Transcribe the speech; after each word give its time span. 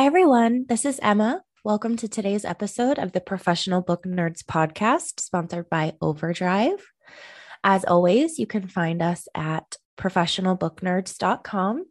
Hi, 0.00 0.06
everyone. 0.06 0.64
This 0.66 0.86
is 0.86 0.98
Emma. 1.02 1.42
Welcome 1.62 1.94
to 1.98 2.08
today's 2.08 2.46
episode 2.46 2.98
of 2.98 3.12
the 3.12 3.20
Professional 3.20 3.82
Book 3.82 4.04
Nerds 4.04 4.42
podcast, 4.42 5.20
sponsored 5.20 5.68
by 5.68 5.92
Overdrive. 6.00 6.90
As 7.62 7.84
always, 7.84 8.38
you 8.38 8.46
can 8.46 8.66
find 8.66 9.02
us 9.02 9.28
at 9.34 9.76
professionalbooknerds.com. 9.98 11.84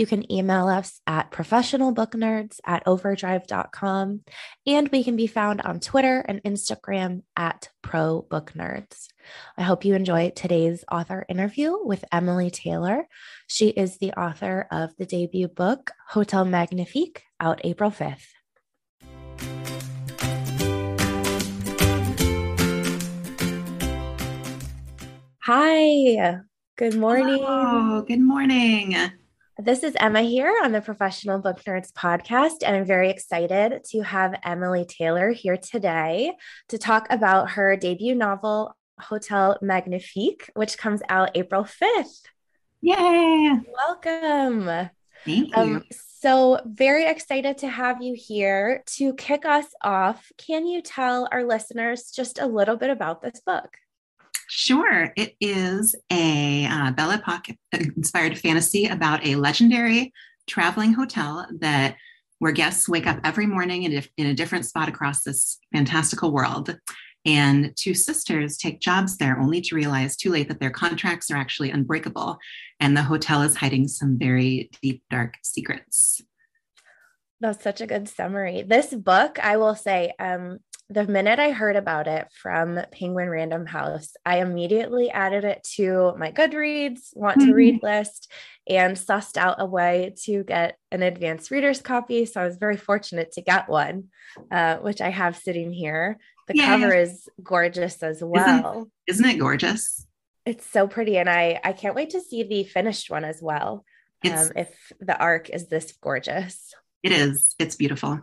You 0.00 0.06
can 0.06 0.32
email 0.32 0.66
us 0.66 1.02
at 1.06 1.30
professionalbooknerds 1.30 2.58
at 2.64 2.82
overdrive.com. 2.86 4.22
And 4.66 4.88
we 4.88 5.04
can 5.04 5.14
be 5.14 5.26
found 5.26 5.60
on 5.60 5.78
Twitter 5.78 6.24
and 6.26 6.42
Instagram 6.42 7.20
at 7.36 7.68
ProBookNerds. 7.82 9.08
I 9.58 9.62
hope 9.62 9.84
you 9.84 9.94
enjoy 9.94 10.30
today's 10.30 10.84
author 10.90 11.26
interview 11.28 11.76
with 11.82 12.02
Emily 12.10 12.50
Taylor. 12.50 13.08
She 13.46 13.68
is 13.68 13.98
the 13.98 14.14
author 14.14 14.66
of 14.70 14.96
the 14.96 15.04
debut 15.04 15.48
book, 15.48 15.90
Hotel 16.08 16.46
Magnifique, 16.46 17.22
out 17.38 17.60
April 17.62 17.90
5th. 17.90 18.24
Hi, 25.42 26.40
good 26.78 26.96
morning. 26.96 27.44
Oh, 27.46 28.02
good 28.08 28.22
morning. 28.22 29.19
This 29.62 29.82
is 29.82 29.94
Emma 30.00 30.22
here 30.22 30.58
on 30.62 30.72
the 30.72 30.80
Professional 30.80 31.38
Book 31.38 31.62
Nerds 31.64 31.92
podcast, 31.92 32.62
and 32.64 32.74
I'm 32.74 32.86
very 32.86 33.10
excited 33.10 33.84
to 33.90 34.00
have 34.00 34.34
Emily 34.42 34.86
Taylor 34.86 35.32
here 35.32 35.58
today 35.58 36.32
to 36.68 36.78
talk 36.78 37.06
about 37.10 37.50
her 37.50 37.76
debut 37.76 38.14
novel, 38.14 38.74
Hotel 38.98 39.58
Magnifique, 39.60 40.50
which 40.54 40.78
comes 40.78 41.02
out 41.10 41.32
April 41.34 41.64
5th. 41.64 42.22
Yay! 42.80 43.60
Welcome. 43.74 44.88
Thank 45.26 45.54
Um, 45.56 45.68
you. 45.74 45.82
so, 45.90 46.60
very 46.64 47.04
excited 47.06 47.58
to 47.58 47.68
have 47.68 48.00
you 48.00 48.14
here 48.16 48.82
to 48.96 49.12
kick 49.14 49.44
us 49.44 49.66
off. 49.82 50.32
Can 50.38 50.66
you 50.66 50.80
tell 50.80 51.28
our 51.30 51.44
listeners 51.44 52.10
just 52.10 52.38
a 52.38 52.46
little 52.46 52.76
bit 52.76 52.88
about 52.88 53.20
this 53.20 53.40
book? 53.44 53.76
Sure. 54.52 55.12
It 55.16 55.36
is 55.40 55.94
a 56.10 56.66
uh, 56.66 56.90
Belle 56.90 57.12
Epoque 57.12 57.56
inspired 57.72 58.36
fantasy 58.36 58.86
about 58.86 59.24
a 59.24 59.36
legendary 59.36 60.12
traveling 60.48 60.92
hotel 60.92 61.46
that 61.60 61.96
where 62.40 62.50
guests 62.50 62.88
wake 62.88 63.06
up 63.06 63.20
every 63.22 63.46
morning 63.46 63.84
in 63.84 63.98
a, 63.98 64.02
in 64.16 64.26
a 64.26 64.34
different 64.34 64.66
spot 64.66 64.88
across 64.88 65.22
this 65.22 65.58
fantastical 65.72 66.32
world. 66.32 66.76
And 67.24 67.72
two 67.76 67.94
sisters 67.94 68.56
take 68.56 68.80
jobs 68.80 69.18
there 69.18 69.38
only 69.38 69.60
to 69.60 69.76
realize 69.76 70.16
too 70.16 70.30
late 70.30 70.48
that 70.48 70.58
their 70.58 70.70
contracts 70.70 71.30
are 71.30 71.36
actually 71.36 71.70
unbreakable. 71.70 72.38
And 72.80 72.96
the 72.96 73.02
hotel 73.04 73.42
is 73.42 73.56
hiding 73.56 73.86
some 73.86 74.18
very 74.18 74.70
deep, 74.82 75.04
dark 75.10 75.34
secrets. 75.42 76.22
That's 77.40 77.62
such 77.62 77.80
a 77.80 77.86
good 77.86 78.08
summary. 78.08 78.62
This 78.62 78.92
book, 78.94 79.38
I 79.40 79.58
will 79.58 79.76
say, 79.76 80.12
um, 80.18 80.58
the 80.90 81.06
minute 81.06 81.38
I 81.38 81.52
heard 81.52 81.76
about 81.76 82.08
it 82.08 82.26
from 82.32 82.80
Penguin 82.90 83.30
Random 83.30 83.64
House, 83.64 84.16
I 84.26 84.40
immediately 84.40 85.08
added 85.08 85.44
it 85.44 85.62
to 85.76 86.14
my 86.18 86.32
Goodreads 86.32 87.14
want 87.14 87.40
to 87.40 87.54
read 87.54 87.80
list 87.82 88.30
and 88.68 88.96
sussed 88.96 89.36
out 89.36 89.56
a 89.60 89.66
way 89.66 90.14
to 90.24 90.42
get 90.42 90.76
an 90.90 91.04
advanced 91.04 91.52
reader's 91.52 91.80
copy. 91.80 92.26
So 92.26 92.40
I 92.40 92.44
was 92.44 92.56
very 92.56 92.76
fortunate 92.76 93.30
to 93.32 93.40
get 93.40 93.68
one, 93.68 94.08
uh, 94.50 94.78
which 94.78 95.00
I 95.00 95.10
have 95.10 95.36
sitting 95.36 95.72
here. 95.72 96.18
The 96.48 96.56
Yay. 96.56 96.64
cover 96.64 96.92
is 96.92 97.28
gorgeous 97.40 98.02
as 98.02 98.20
well. 98.20 98.90
Isn't 99.06 99.24
it 99.24 99.38
gorgeous? 99.38 100.04
It's 100.44 100.66
so 100.66 100.88
pretty, 100.88 101.18
and 101.18 101.30
I 101.30 101.60
I 101.62 101.72
can't 101.72 101.94
wait 101.94 102.10
to 102.10 102.20
see 102.20 102.42
the 102.42 102.64
finished 102.64 103.10
one 103.10 103.24
as 103.24 103.40
well. 103.40 103.84
Um, 104.24 104.50
if 104.56 104.92
the 105.00 105.16
arc 105.16 105.48
is 105.50 105.68
this 105.68 105.92
gorgeous. 105.92 106.74
It 107.02 107.12
is. 107.12 107.54
It's 107.58 107.76
beautiful. 107.76 108.20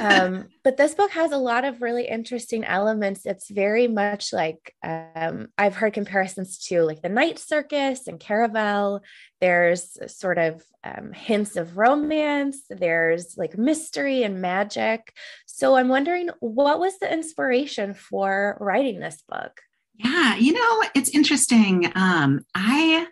um, 0.00 0.48
but 0.64 0.76
this 0.76 0.94
book 0.94 1.10
has 1.10 1.32
a 1.32 1.36
lot 1.36 1.64
of 1.64 1.82
really 1.82 2.06
interesting 2.06 2.64
elements. 2.64 3.26
It's 3.26 3.50
very 3.50 3.88
much 3.88 4.32
like 4.32 4.72
um, 4.84 5.48
I've 5.58 5.74
heard 5.74 5.94
comparisons 5.94 6.58
to 6.66 6.82
like 6.82 7.02
the 7.02 7.08
Night 7.08 7.40
Circus 7.40 8.06
and 8.06 8.20
Caraval. 8.20 9.00
There's 9.40 9.98
sort 10.06 10.38
of 10.38 10.62
um, 10.84 11.12
hints 11.12 11.56
of 11.56 11.76
romance. 11.76 12.62
There's 12.70 13.36
like 13.36 13.58
mystery 13.58 14.22
and 14.22 14.40
magic. 14.40 15.12
So 15.46 15.74
I'm 15.74 15.88
wondering, 15.88 16.30
what 16.38 16.78
was 16.78 16.98
the 17.00 17.12
inspiration 17.12 17.94
for 17.94 18.56
writing 18.60 19.00
this 19.00 19.22
book? 19.28 19.60
Yeah, 19.96 20.36
you 20.36 20.52
know, 20.52 20.82
it's 20.94 21.10
interesting. 21.10 21.90
Um, 21.94 22.44
I 22.54 23.06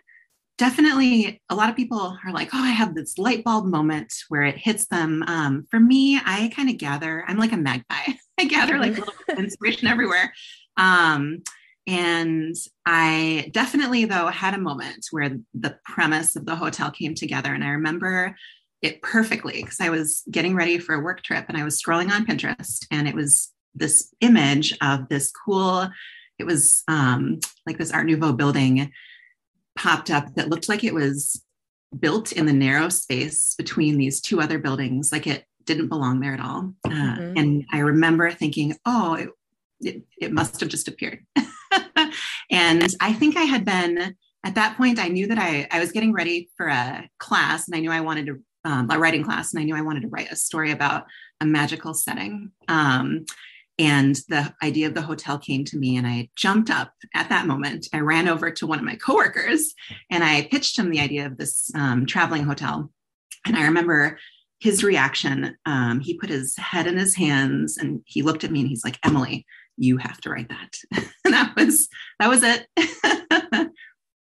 definitely, 0.57 1.41
a 1.49 1.55
lot 1.55 1.69
of 1.69 1.75
people 1.75 2.17
are 2.25 2.31
like, 2.31 2.49
oh, 2.53 2.61
I 2.61 2.69
have 2.69 2.95
this 2.95 3.17
light 3.17 3.43
bulb 3.43 3.65
moment 3.65 4.13
where 4.29 4.43
it 4.43 4.57
hits 4.57 4.87
them. 4.87 5.23
Um, 5.27 5.65
for 5.69 5.79
me, 5.79 6.19
I 6.23 6.51
kind 6.55 6.69
of 6.69 6.77
gather, 6.77 7.23
I'm 7.27 7.37
like 7.37 7.51
a 7.51 7.57
magpie. 7.57 8.13
I 8.39 8.45
gather 8.45 8.77
like 8.77 8.97
little 8.97 9.13
inspiration 9.37 9.87
everywhere. 9.87 10.33
Um, 10.77 11.43
and 11.85 12.55
I 12.85 13.49
definitely, 13.51 14.05
though, 14.05 14.27
had 14.27 14.53
a 14.53 14.59
moment 14.59 15.07
where 15.11 15.37
the 15.53 15.77
premise 15.85 16.35
of 16.35 16.45
the 16.45 16.55
hotel 16.55 16.91
came 16.91 17.13
together. 17.13 17.53
And 17.53 17.63
I 17.63 17.69
remember 17.69 18.35
it 18.81 19.01
perfectly 19.01 19.61
because 19.61 19.79
I 19.79 19.89
was 19.89 20.23
getting 20.31 20.55
ready 20.55 20.77
for 20.77 20.95
a 20.95 20.99
work 20.99 21.23
trip 21.23 21.45
and 21.47 21.57
I 21.57 21.63
was 21.63 21.81
scrolling 21.81 22.09
on 22.09 22.25
Pinterest 22.25 22.85
and 22.91 23.07
it 23.07 23.15
was 23.15 23.51
this 23.75 24.13
image 24.21 24.77
of 24.81 25.09
this 25.09 25.31
cool 25.31 25.89
it 26.39 26.45
was 26.45 26.83
um, 26.87 27.39
like 27.65 27.77
this 27.77 27.91
art 27.91 28.05
nouveau 28.05 28.33
building 28.33 28.91
popped 29.75 30.09
up 30.11 30.35
that 30.35 30.49
looked 30.49 30.69
like 30.69 30.83
it 30.83 30.93
was 30.93 31.41
built 31.99 32.31
in 32.31 32.45
the 32.45 32.53
narrow 32.53 32.89
space 32.89 33.53
between 33.57 33.97
these 33.97 34.19
two 34.21 34.41
other 34.41 34.57
buildings 34.59 35.11
like 35.11 35.27
it 35.27 35.45
didn't 35.65 35.87
belong 35.89 36.19
there 36.19 36.33
at 36.33 36.39
all. 36.39 36.73
Uh, 36.85 36.89
Mhm. 36.89 37.39
and 37.39 37.65
i 37.71 37.79
remember 37.79 38.31
thinking 38.31 38.75
oh 38.85 39.13
it, 39.13 39.29
it, 39.81 40.03
it 40.19 40.31
must 40.33 40.59
have 40.59 40.69
just 40.69 40.87
appeared. 40.87 41.25
And 42.51 42.87
i 42.99 43.13
think 43.13 43.37
i 43.37 43.43
had 43.43 43.65
been 43.65 44.15
at 44.43 44.55
that 44.55 44.77
point 44.77 44.99
i 44.99 45.07
knew 45.07 45.27
that 45.27 45.39
i, 45.39 45.67
I 45.71 45.79
was 45.79 45.91
getting 45.91 46.13
ready 46.13 46.49
for 46.57 46.67
a 46.67 47.09
class 47.17 47.67
and 47.67 47.75
i 47.75 47.79
knew 47.79 47.91
i 47.91 48.01
wanted 48.01 48.27
to 48.27 48.39
um, 48.65 48.89
a 48.91 48.99
writing 48.99 49.23
class 49.23 49.53
and 49.53 49.61
i 49.61 49.63
knew 49.63 49.75
i 49.75 49.81
wanted 49.81 50.01
to 50.03 50.09
write 50.09 50.31
a 50.31 50.35
story 50.35 50.71
about 50.71 51.05
a 51.41 51.45
magical 51.45 51.93
setting. 51.93 52.51
Um, 52.67 53.25
and 53.79 54.15
the 54.29 54.53
idea 54.61 54.87
of 54.87 54.93
the 54.93 55.01
hotel 55.01 55.39
came 55.39 55.65
to 55.65 55.77
me, 55.77 55.97
and 55.97 56.05
I 56.05 56.29
jumped 56.35 56.69
up 56.69 56.93
at 57.15 57.29
that 57.29 57.47
moment. 57.47 57.87
I 57.93 57.99
ran 57.99 58.27
over 58.27 58.51
to 58.51 58.67
one 58.67 58.79
of 58.79 58.85
my 58.85 58.95
coworkers 58.95 59.73
and 60.11 60.23
I 60.23 60.43
pitched 60.43 60.77
him 60.77 60.89
the 60.89 60.99
idea 60.99 61.25
of 61.25 61.37
this 61.37 61.71
um, 61.75 62.05
traveling 62.05 62.43
hotel. 62.43 62.91
And 63.45 63.57
I 63.57 63.63
remember 63.65 64.19
his 64.59 64.83
reaction. 64.83 65.57
Um, 65.65 65.99
he 65.99 66.17
put 66.17 66.29
his 66.29 66.55
head 66.55 66.87
in 66.87 66.97
his 66.97 67.15
hands 67.15 67.77
and 67.77 68.01
he 68.05 68.21
looked 68.21 68.43
at 68.43 68.51
me 68.51 68.61
and 68.61 68.69
he's 68.69 68.85
like, 68.85 68.99
Emily, 69.03 69.45
you 69.75 69.97
have 69.97 70.21
to 70.21 70.29
write 70.29 70.49
that. 70.49 70.77
and 71.25 71.33
that 71.33 71.55
was 71.55 71.89
that 72.19 72.29
was 72.29 72.43
it. 72.43 72.67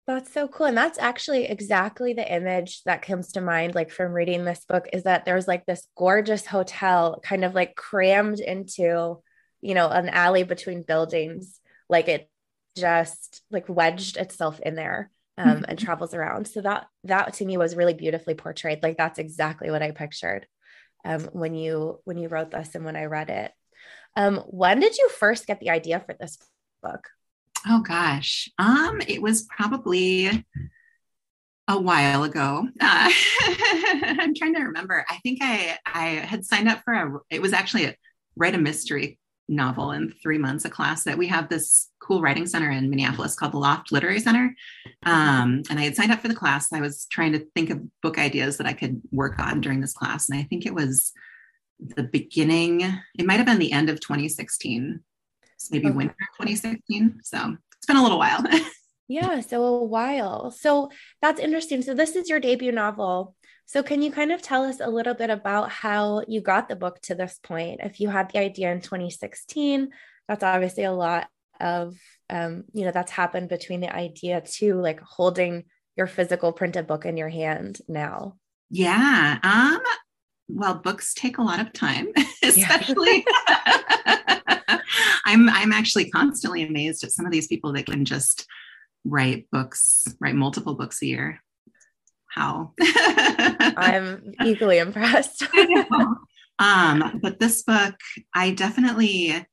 That's 0.09 0.33
so 0.33 0.47
cool. 0.47 0.65
And 0.65 0.75
that's 0.75 0.97
actually 0.97 1.45
exactly 1.45 2.13
the 2.13 2.33
image 2.33 2.81
that 2.85 3.03
comes 3.03 3.31
to 3.33 3.41
mind, 3.41 3.75
like 3.75 3.91
from 3.91 4.11
reading 4.11 4.43
this 4.43 4.65
book, 4.67 4.87
is 4.91 5.03
that 5.03 5.23
there's 5.23 5.47
like 5.47 5.67
this 5.67 5.85
gorgeous 5.95 6.47
hotel 6.47 7.19
kind 7.23 7.45
of 7.45 7.53
like 7.53 7.75
crammed 7.75 8.39
into, 8.39 9.19
you 9.61 9.73
know, 9.73 9.89
an 9.89 10.09
alley 10.09 10.43
between 10.43 10.83
buildings. 10.83 11.59
Like 11.89 12.07
it 12.07 12.29
just 12.77 13.41
like 13.49 13.67
wedged 13.67 14.17
itself 14.17 14.59
in 14.59 14.75
there 14.75 15.11
um, 15.37 15.65
and 15.67 15.79
travels 15.79 16.13
around. 16.13 16.47
So 16.47 16.61
that 16.61 16.87
that 17.05 17.33
to 17.35 17.45
me 17.45 17.57
was 17.57 17.75
really 17.75 17.93
beautifully 17.93 18.35
portrayed. 18.35 18.83
Like 18.83 18.97
that's 18.97 19.19
exactly 19.19 19.71
what 19.71 19.81
I 19.81 19.91
pictured 19.91 20.45
um, 21.05 21.29
when 21.31 21.53
you 21.53 21.99
when 22.03 22.17
you 22.17 22.27
wrote 22.27 22.51
this 22.51 22.75
and 22.75 22.85
when 22.85 22.95
I 22.95 23.05
read 23.05 23.29
it. 23.29 23.51
Um, 24.15 24.37
when 24.47 24.79
did 24.79 24.97
you 24.97 25.09
first 25.09 25.47
get 25.47 25.59
the 25.59 25.69
idea 25.69 25.99
for 25.99 26.15
this 26.19 26.37
book? 26.83 27.07
Oh 27.67 27.81
gosh. 27.81 28.49
Um, 28.57 29.01
it 29.07 29.21
was 29.21 29.43
probably 29.43 30.45
a 31.67 31.79
while 31.79 32.23
ago. 32.23 32.67
Uh, 32.79 33.11
I'm 34.03 34.33
trying 34.35 34.55
to 34.55 34.63
remember. 34.63 35.05
I 35.09 35.17
think 35.17 35.39
I 35.41 35.77
I 35.85 36.07
had 36.07 36.45
signed 36.45 36.67
up 36.67 36.81
for 36.83 36.93
a. 36.93 37.19
It 37.29 37.41
was 37.41 37.53
actually 37.53 37.85
a 37.85 37.95
write 38.35 38.55
a 38.55 38.57
mystery 38.57 39.19
novel 39.49 39.91
in 39.91 40.13
three 40.21 40.37
months, 40.37 40.63
a 40.63 40.69
class 40.69 41.03
that 41.03 41.17
we 41.17 41.27
have 41.27 41.49
this 41.49 41.89
cool 41.99 42.21
writing 42.21 42.45
center 42.45 42.71
in 42.71 42.89
Minneapolis 42.89 43.35
called 43.35 43.53
the 43.53 43.57
Loft 43.57 43.91
Literary 43.91 44.19
Center. 44.19 44.55
Um, 45.05 45.63
and 45.69 45.79
I 45.79 45.83
had 45.83 45.95
signed 45.95 46.11
up 46.11 46.21
for 46.21 46.27
the 46.27 46.35
class. 46.35 46.71
I 46.71 46.81
was 46.81 47.07
trying 47.11 47.33
to 47.33 47.45
think 47.55 47.69
of 47.69 47.81
book 48.01 48.17
ideas 48.17 48.57
that 48.57 48.67
I 48.67 48.73
could 48.73 49.01
work 49.11 49.39
on 49.39 49.61
during 49.61 49.81
this 49.81 49.93
class, 49.93 50.29
and 50.29 50.39
I 50.39 50.43
think 50.43 50.65
it 50.65 50.73
was 50.73 51.11
the 51.79 52.03
beginning. 52.03 52.81
It 53.17 53.25
might 53.25 53.37
have 53.37 53.45
been 53.45 53.59
the 53.59 53.71
end 53.71 53.89
of 53.89 53.99
2016, 53.99 54.99
maybe 55.71 55.87
okay. 55.87 55.95
winter 55.95 56.15
2016. 56.39 57.19
So 57.23 57.57
it's 57.77 57.85
been 57.85 57.97
a 57.97 58.03
little 58.03 58.19
while. 58.19 58.43
Yeah, 59.11 59.39
so 59.39 59.63
a 59.63 59.83
while. 59.83 60.51
So 60.51 60.91
that's 61.19 61.39
interesting. 61.39 61.81
So 61.81 61.95
this 61.95 62.15
is 62.15 62.29
your 62.29 62.39
debut 62.39 62.71
novel. 62.71 63.35
So 63.69 63.83
can 63.83 64.01
you 64.01 64.11
kind 64.11 64.31
of 64.31 64.41
tell 64.41 64.63
us 64.63 64.79
a 64.79 64.89
little 64.89 65.13
bit 65.13 65.29
about 65.29 65.69
how 65.69 66.23
you 66.27 66.41
got 66.41 66.67
the 66.67 66.75
book 66.75 66.99
to 67.01 67.13
this 67.13 67.39
point? 67.43 67.81
If 67.83 67.99
you 67.99 68.09
had 68.09 68.31
the 68.31 68.39
idea 68.39 68.71
in 68.71 68.81
2016, 68.81 69.89
that's 70.27 70.43
obviously 70.43 70.85
a 70.85 70.91
lot 70.91 71.27
of 71.59 71.95
um, 72.31 72.63
you 72.73 72.83
know, 72.83 72.89
that's 72.91 73.11
happened 73.11 73.47
between 73.47 73.79
the 73.79 73.95
idea 73.95 74.41
to 74.41 74.73
like 74.73 74.99
holding 75.01 75.65
your 75.95 76.07
physical 76.07 76.51
printed 76.51 76.87
book 76.87 77.05
in 77.05 77.15
your 77.15 77.29
hand 77.29 77.79
now. 77.87 78.37
Yeah. 78.71 79.37
Um 79.43 79.81
well, 80.47 80.73
books 80.73 81.13
take 81.13 81.37
a 81.37 81.43
lot 81.43 81.59
of 81.59 81.71
time, 81.71 82.07
especially 82.43 83.23
I'm 85.25 85.47
I'm 85.47 85.73
actually 85.73 86.09
constantly 86.09 86.63
amazed 86.63 87.03
at 87.03 87.11
some 87.11 87.27
of 87.27 87.31
these 87.31 87.45
people 87.45 87.73
that 87.73 87.85
can 87.85 88.03
just 88.03 88.47
write 89.05 89.45
books, 89.51 90.07
write 90.19 90.33
multiple 90.33 90.73
books 90.73 91.03
a 91.03 91.05
year. 91.05 91.43
How? 92.39 92.71
I'm 92.79 94.33
equally 94.45 94.77
impressed. 94.87 95.43
um, 96.57 97.19
but 97.21 97.37
this 97.37 97.63
book, 97.63 97.95
I 98.33 98.51
definitely 98.51 99.45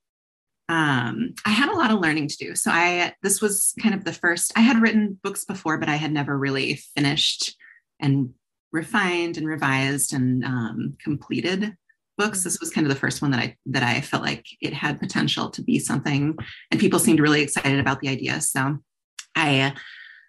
um, 0.69 1.35
I 1.45 1.51
had 1.51 1.69
a 1.69 1.77
lot 1.77 1.91
of 1.91 1.99
learning 1.99 2.29
to 2.29 2.37
do. 2.37 2.55
So 2.55 2.71
I 2.71 3.13
this 3.25 3.43
was 3.43 3.75
kind 3.83 3.93
of 3.93 4.05
the 4.05 4.13
first 4.13 4.53
I 4.57 4.61
had 4.61 4.81
written 4.81 5.19
books 5.21 5.45
before, 5.45 5.79
but 5.79 5.89
I 5.89 5.97
had 5.97 6.13
never 6.13 6.39
really 6.39 6.77
finished 6.77 7.57
and 8.01 8.31
refined 8.71 9.37
and 9.37 9.49
revised 9.49 10.13
and 10.13 10.45
um, 10.45 10.97
completed 11.03 11.77
books. 12.17 12.45
This 12.45 12.61
was 12.61 12.71
kind 12.71 12.87
of 12.87 12.93
the 12.93 13.01
first 13.01 13.21
one 13.21 13.33
that 13.33 13.41
I 13.41 13.57
that 13.67 13.83
I 13.83 14.01
felt 14.01 14.23
like 14.23 14.47
it 14.61 14.73
had 14.73 15.01
potential 15.01 15.51
to 15.51 15.63
be 15.63 15.81
something, 15.81 16.37
and 16.71 16.81
people 16.81 17.01
seemed 17.01 17.19
really 17.19 17.43
excited 17.43 17.81
about 17.81 17.99
the 17.99 18.11
idea. 18.11 18.41
So 18.41 18.79
I 19.35 19.75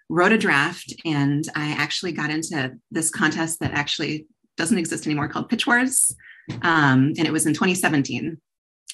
wrote 0.09 0.31
a 0.31 0.37
draft 0.37 0.93
and 1.05 1.45
I 1.55 1.71
actually 1.71 2.13
got 2.13 2.29
into 2.29 2.77
this 2.91 3.09
contest 3.09 3.59
that 3.59 3.73
actually 3.73 4.27
doesn't 4.55 4.77
exist 4.77 5.05
anymore 5.05 5.27
called 5.27 5.49
Pitch 5.49 5.67
Wars. 5.67 6.15
Um, 6.61 7.13
and 7.17 7.25
it 7.25 7.33
was 7.33 7.45
in 7.45 7.53
2017. 7.53 8.37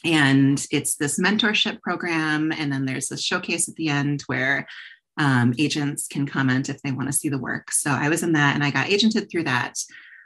And 0.06 0.66
it's 0.72 0.96
this 0.96 1.20
mentorship 1.20 1.82
program. 1.82 2.52
And 2.52 2.72
then 2.72 2.86
there's 2.86 3.12
a 3.12 3.18
showcase 3.18 3.70
at 3.70 3.76
the 3.76 3.90
end 3.90 4.24
where 4.26 4.68
um, 5.18 5.54
agents 5.58 6.08
can 6.08 6.28
comment 6.28 6.70
if 6.70 6.82
they 6.82 6.92
want 6.92 7.08
to 7.08 7.14
see 7.14 7.30
the 7.30 7.38
work. 7.38 7.72
So 7.72 7.92
I 7.92 8.10
was 8.10 8.24
in 8.24 8.34
that 8.34 8.56
and 8.56 8.64
I 8.64 8.72
got 8.72 8.88
agented 8.88 9.30
through 9.30 9.44
that. 9.44 9.76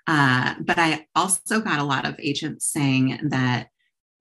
Uh, 0.07 0.55
but 0.61 0.79
I 0.79 1.05
also 1.15 1.59
got 1.59 1.79
a 1.79 1.83
lot 1.83 2.05
of 2.05 2.15
agents 2.19 2.65
saying 2.65 3.19
that 3.29 3.67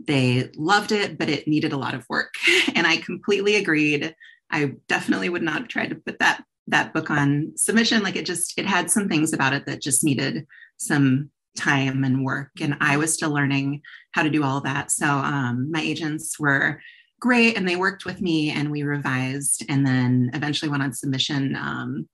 they 0.04 0.50
loved 0.56 0.92
it, 0.92 1.16
but 1.16 1.30
it 1.30 1.48
needed 1.48 1.72
a 1.72 1.78
lot 1.78 1.94
of 1.94 2.04
work. 2.08 2.34
And 2.74 2.86
I 2.86 2.98
completely 2.98 3.56
agreed. 3.56 4.14
I 4.50 4.74
definitely 4.86 5.30
would 5.30 5.42
not 5.42 5.60
have 5.60 5.68
tried 5.68 5.88
to 5.90 5.94
put 5.94 6.18
that 6.18 6.44
that 6.68 6.92
book 6.92 7.10
on 7.10 7.52
submission. 7.56 8.02
Like 8.02 8.16
it 8.16 8.26
just 8.26 8.58
it 8.58 8.66
had 8.66 8.90
some 8.90 9.08
things 9.08 9.32
about 9.32 9.52
it 9.52 9.66
that 9.66 9.82
just 9.82 10.04
needed 10.04 10.46
some 10.76 11.30
time 11.56 12.04
and 12.04 12.24
work, 12.24 12.50
and 12.60 12.76
I 12.80 12.96
was 12.96 13.12
still 13.12 13.30
learning 13.30 13.82
how 14.12 14.22
to 14.22 14.30
do 14.30 14.44
all 14.44 14.60
that. 14.62 14.90
So 14.90 15.06
um, 15.06 15.70
my 15.70 15.80
agents 15.80 16.38
were 16.38 16.80
great, 17.20 17.56
and 17.56 17.68
they 17.68 17.76
worked 17.76 18.04
with 18.04 18.20
me, 18.20 18.50
and 18.50 18.70
we 18.70 18.82
revised, 18.82 19.64
and 19.68 19.86
then 19.86 20.30
eventually 20.34 20.70
went 20.70 20.82
on 20.82 20.92
submission. 20.92 21.56
Um, 21.56 22.08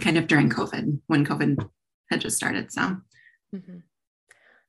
kind 0.00 0.18
of 0.18 0.26
during 0.26 0.50
COVID 0.50 1.00
when 1.06 1.24
COVID 1.24 1.68
had 2.10 2.20
just 2.20 2.36
started. 2.36 2.72
So. 2.72 2.96
Mm-hmm. 3.54 3.78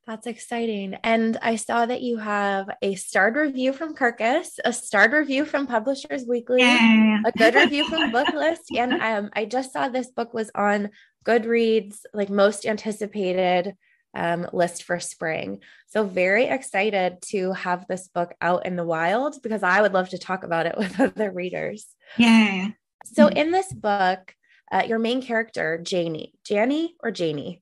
That's 0.08 0.28
exciting. 0.28 0.96
And 1.04 1.38
I 1.42 1.56
saw 1.56 1.88
that 1.88 2.02
you 2.02 2.18
have 2.18 2.70
a 2.84 2.94
starred 2.94 3.36
review 3.36 3.74
from 3.74 3.96
Kirkus, 3.96 4.60
a 4.64 4.72
starred 4.72 5.14
review 5.14 5.46
from 5.46 5.66
Publishers 5.66 6.26
Weekly, 6.28 6.62
yeah. 6.62 7.22
a 7.26 7.32
good 7.32 7.56
review 7.56 7.88
from 7.90 8.12
Booklist. 8.14 8.66
And 8.78 8.94
um, 8.94 9.32
I 9.34 9.46
just 9.46 9.74
saw 9.74 9.90
this 9.90 10.12
book 10.12 10.32
was 10.32 10.52
on 10.54 10.92
Goodreads, 11.26 12.02
like 12.14 12.30
most 12.30 12.68
anticipated 12.68 13.74
um, 14.14 14.48
list 14.54 14.84
for 14.84 15.00
spring. 15.00 15.62
So 15.88 16.04
very 16.04 16.46
excited 16.46 17.18
to 17.30 17.54
have 17.54 17.88
this 17.88 18.08
book 18.08 18.34
out 18.42 18.68
in 18.68 18.76
the 18.76 18.86
wild 18.86 19.42
because 19.42 19.64
I 19.64 19.82
would 19.82 19.94
love 19.94 20.10
to 20.10 20.20
talk 20.20 20.44
about 20.44 20.68
it 20.68 20.78
with 20.78 21.00
other 21.00 21.32
readers. 21.32 21.88
Yeah. 22.18 22.70
So 23.06 23.28
in 23.28 23.52
this 23.52 23.74
book, 23.74 24.36
uh, 24.72 24.84
your 24.88 25.00
main 25.00 25.22
character, 25.22 25.84
Jani, 25.86 26.34
Jani 26.48 26.96
or 27.02 27.10
Jani? 27.10 27.62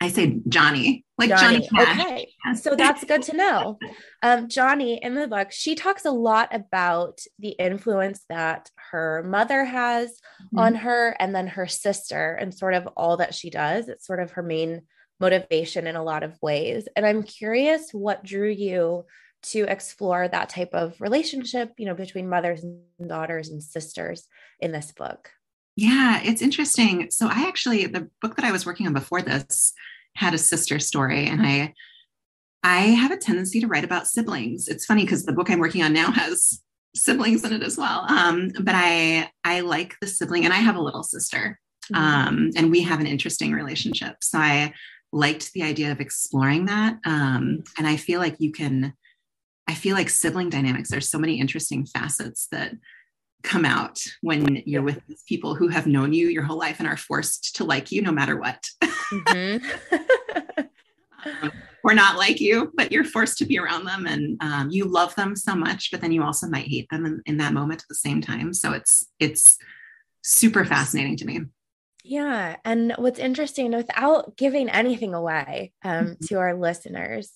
I 0.00 0.08
say 0.08 0.40
Jani, 0.50 1.04
like 1.18 1.28
Johnny. 1.28 1.68
Jani 1.70 2.00
okay, 2.00 2.32
so 2.56 2.74
that's 2.74 3.04
good 3.04 3.22
to 3.24 3.36
know. 3.36 3.78
Um, 4.22 4.48
Jani 4.50 5.02
in 5.02 5.14
the 5.14 5.28
book, 5.28 5.52
she 5.52 5.74
talks 5.74 6.06
a 6.06 6.10
lot 6.10 6.54
about 6.54 7.20
the 7.38 7.50
influence 7.50 8.24
that 8.30 8.70
her 8.90 9.22
mother 9.28 9.64
has 9.64 10.08
mm-hmm. 10.10 10.58
on 10.58 10.74
her, 10.76 11.14
and 11.20 11.34
then 11.34 11.48
her 11.48 11.66
sister, 11.66 12.34
and 12.34 12.54
sort 12.54 12.72
of 12.72 12.86
all 12.96 13.18
that 13.18 13.34
she 13.34 13.50
does. 13.50 13.88
It's 13.88 14.06
sort 14.06 14.20
of 14.20 14.32
her 14.32 14.42
main 14.42 14.82
motivation 15.20 15.86
in 15.86 15.96
a 15.96 16.02
lot 16.02 16.22
of 16.22 16.38
ways. 16.40 16.88
And 16.96 17.04
I'm 17.04 17.22
curious 17.22 17.90
what 17.92 18.24
drew 18.24 18.48
you 18.48 19.04
to 19.42 19.64
explore 19.64 20.28
that 20.28 20.48
type 20.48 20.70
of 20.72 20.98
relationship, 21.00 21.72
you 21.76 21.86
know, 21.86 21.94
between 21.94 22.28
mothers 22.28 22.64
and 22.64 23.08
daughters 23.08 23.50
and 23.50 23.62
sisters 23.62 24.26
in 24.60 24.72
this 24.72 24.92
book. 24.92 25.30
Yeah, 25.76 26.20
it's 26.22 26.42
interesting. 26.42 27.10
So 27.10 27.26
I 27.26 27.46
actually 27.46 27.86
the 27.86 28.08
book 28.20 28.36
that 28.36 28.44
I 28.44 28.52
was 28.52 28.66
working 28.66 28.86
on 28.86 28.92
before 28.92 29.22
this 29.22 29.72
had 30.16 30.34
a 30.34 30.38
sister 30.38 30.78
story 30.78 31.26
and 31.26 31.42
I 31.46 31.74
I 32.62 32.80
have 32.80 33.10
a 33.10 33.16
tendency 33.16 33.60
to 33.60 33.66
write 33.66 33.84
about 33.84 34.06
siblings. 34.06 34.68
It's 34.68 34.84
funny 34.84 35.04
because 35.04 35.24
the 35.24 35.32
book 35.32 35.48
I'm 35.48 35.60
working 35.60 35.82
on 35.82 35.92
now 35.92 36.10
has 36.12 36.60
siblings 36.94 37.44
in 37.44 37.52
it 37.52 37.62
as 37.62 37.78
well. 37.78 38.04
Um, 38.08 38.50
but 38.60 38.74
I 38.74 39.30
I 39.44 39.60
like 39.60 39.96
the 40.00 40.06
sibling 40.06 40.44
and 40.44 40.52
I 40.52 40.58
have 40.58 40.76
a 40.76 40.82
little 40.82 41.02
sister. 41.02 41.58
Mm-hmm. 41.92 42.02
Um, 42.02 42.50
and 42.56 42.70
we 42.70 42.82
have 42.82 43.00
an 43.00 43.06
interesting 43.06 43.52
relationship. 43.52 44.16
So 44.22 44.38
I 44.38 44.74
liked 45.12 45.52
the 45.52 45.62
idea 45.62 45.90
of 45.90 46.00
exploring 46.00 46.66
that. 46.66 46.98
Um, 47.04 47.64
and 47.78 47.86
I 47.86 47.96
feel 47.96 48.20
like 48.20 48.36
you 48.38 48.52
can 48.52 48.94
I 49.66 49.74
feel 49.74 49.94
like 49.94 50.10
sibling 50.10 50.50
dynamics, 50.50 50.90
there's 50.90 51.08
so 51.08 51.18
many 51.18 51.38
interesting 51.38 51.86
facets 51.86 52.48
that 52.50 52.72
come 53.42 53.64
out 53.64 54.00
when 54.20 54.62
you're 54.66 54.82
with 54.82 55.00
these 55.06 55.22
people 55.22 55.54
who 55.54 55.68
have 55.68 55.86
known 55.86 56.12
you 56.12 56.28
your 56.28 56.42
whole 56.42 56.58
life 56.58 56.76
and 56.78 56.88
are 56.88 56.96
forced 56.96 57.56
to 57.56 57.64
like 57.64 57.90
you 57.90 58.02
no 58.02 58.12
matter 58.12 58.38
what. 58.38 58.64
Mm-hmm. 59.10 59.66
um, 61.42 61.50
or 61.82 61.94
not 61.94 62.16
like 62.16 62.40
you, 62.40 62.72
but 62.76 62.92
you're 62.92 63.02
forced 63.02 63.38
to 63.38 63.44
be 63.44 63.58
around 63.58 63.84
them 63.84 64.06
and 64.06 64.40
um, 64.40 64.70
you 64.70 64.84
love 64.84 65.12
them 65.16 65.34
so 65.34 65.56
much, 65.56 65.90
but 65.90 66.00
then 66.00 66.12
you 66.12 66.22
also 66.22 66.46
might 66.46 66.68
hate 66.68 66.88
them 66.90 67.04
in, 67.06 67.20
in 67.26 67.36
that 67.38 67.52
moment 67.52 67.82
at 67.82 67.88
the 67.88 67.94
same 67.96 68.20
time. 68.20 68.52
So 68.54 68.72
it's 68.72 69.08
it's 69.18 69.58
super 70.22 70.64
fascinating 70.64 71.16
to 71.16 71.24
me. 71.24 71.40
Yeah. 72.04 72.56
And 72.64 72.94
what's 72.96 73.18
interesting, 73.18 73.72
without 73.72 74.36
giving 74.36 74.68
anything 74.68 75.14
away 75.14 75.72
um, 75.84 76.06
mm-hmm. 76.06 76.24
to 76.26 76.38
our 76.38 76.54
listeners, 76.54 77.32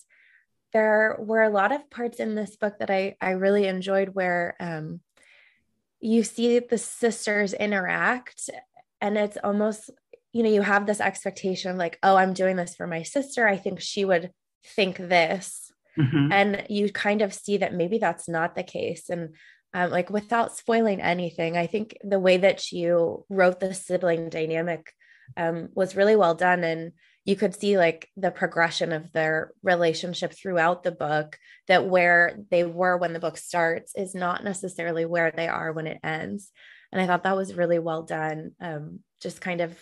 there 0.72 1.16
were 1.18 1.42
a 1.42 1.50
lot 1.50 1.72
of 1.72 1.88
parts 1.90 2.18
in 2.18 2.34
this 2.34 2.56
book 2.56 2.78
that 2.78 2.90
I, 2.90 3.16
I 3.20 3.30
really 3.30 3.66
enjoyed 3.66 4.10
where 4.10 4.56
um, 4.58 5.00
you 6.04 6.22
see 6.22 6.58
the 6.58 6.78
sisters 6.78 7.54
interact 7.54 8.50
and 9.00 9.16
it's 9.16 9.38
almost 9.42 9.90
you 10.32 10.42
know 10.42 10.50
you 10.50 10.62
have 10.62 10.86
this 10.86 11.00
expectation 11.00 11.70
of 11.70 11.76
like 11.76 11.98
oh 12.02 12.16
i'm 12.16 12.34
doing 12.34 12.56
this 12.56 12.74
for 12.74 12.86
my 12.86 13.02
sister. 13.02 13.46
I 13.46 13.56
think 13.56 13.80
she 13.80 14.04
would 14.04 14.30
think 14.76 14.96
this. 14.96 15.70
Mm-hmm. 15.96 16.32
and 16.32 16.66
you 16.68 16.90
kind 16.90 17.22
of 17.22 17.32
see 17.32 17.58
that 17.58 17.72
maybe 17.72 17.98
that's 17.98 18.28
not 18.28 18.56
the 18.56 18.64
case. 18.64 19.08
And 19.10 19.36
um, 19.72 19.92
like 19.92 20.10
without 20.10 20.56
spoiling 20.56 21.00
anything 21.00 21.56
i 21.56 21.66
think 21.66 21.96
the 22.02 22.20
way 22.20 22.36
that 22.36 22.70
you 22.70 23.24
wrote 23.28 23.58
the 23.60 23.74
sibling 23.74 24.28
dynamic 24.28 24.92
um, 25.36 25.68
was 25.74 25.96
really 25.96 26.16
well 26.16 26.34
done. 26.34 26.64
And 26.64 26.92
you 27.24 27.36
could 27.36 27.54
see 27.54 27.78
like 27.78 28.08
the 28.16 28.30
progression 28.30 28.92
of 28.92 29.10
their 29.12 29.52
relationship 29.62 30.32
throughout 30.32 30.82
the 30.82 30.92
book 30.92 31.38
that 31.68 31.86
where 31.86 32.38
they 32.50 32.64
were 32.64 32.96
when 32.96 33.12
the 33.12 33.20
book 33.20 33.36
starts 33.36 33.94
is 33.94 34.14
not 34.14 34.44
necessarily 34.44 35.04
where 35.04 35.30
they 35.30 35.48
are 35.48 35.72
when 35.72 35.86
it 35.86 35.98
ends 36.04 36.50
and 36.92 37.00
i 37.00 37.06
thought 37.06 37.24
that 37.24 37.36
was 37.36 37.54
really 37.54 37.78
well 37.78 38.02
done 38.02 38.52
um, 38.60 39.00
just 39.20 39.40
kind 39.40 39.60
of 39.60 39.78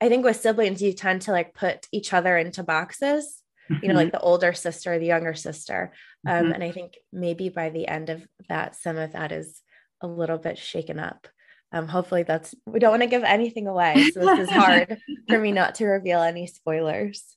i 0.00 0.08
think 0.08 0.24
with 0.24 0.40
siblings 0.40 0.82
you 0.82 0.92
tend 0.92 1.22
to 1.22 1.32
like 1.32 1.54
put 1.54 1.86
each 1.92 2.12
other 2.12 2.36
into 2.36 2.62
boxes 2.62 3.42
you 3.82 3.88
know 3.88 3.94
like 3.94 4.08
mm-hmm. 4.08 4.16
the 4.16 4.20
older 4.20 4.52
sister 4.52 4.98
the 4.98 5.06
younger 5.06 5.34
sister 5.34 5.92
um, 6.26 6.44
mm-hmm. 6.44 6.52
and 6.52 6.64
i 6.64 6.70
think 6.70 6.98
maybe 7.12 7.48
by 7.48 7.70
the 7.70 7.88
end 7.88 8.10
of 8.10 8.26
that 8.48 8.76
some 8.76 8.96
of 8.96 9.12
that 9.12 9.32
is 9.32 9.62
a 10.00 10.06
little 10.06 10.38
bit 10.38 10.58
shaken 10.58 10.98
up 10.98 11.26
um, 11.72 11.88
hopefully 11.88 12.22
that's 12.22 12.54
we 12.66 12.78
don't 12.78 12.90
want 12.90 13.02
to 13.02 13.08
give 13.08 13.24
anything 13.24 13.66
away 13.66 14.10
so 14.12 14.20
this 14.20 14.40
is 14.40 14.50
hard 14.50 14.98
for 15.28 15.38
me 15.38 15.52
not 15.52 15.74
to 15.74 15.86
reveal 15.86 16.20
any 16.20 16.46
spoilers 16.46 17.36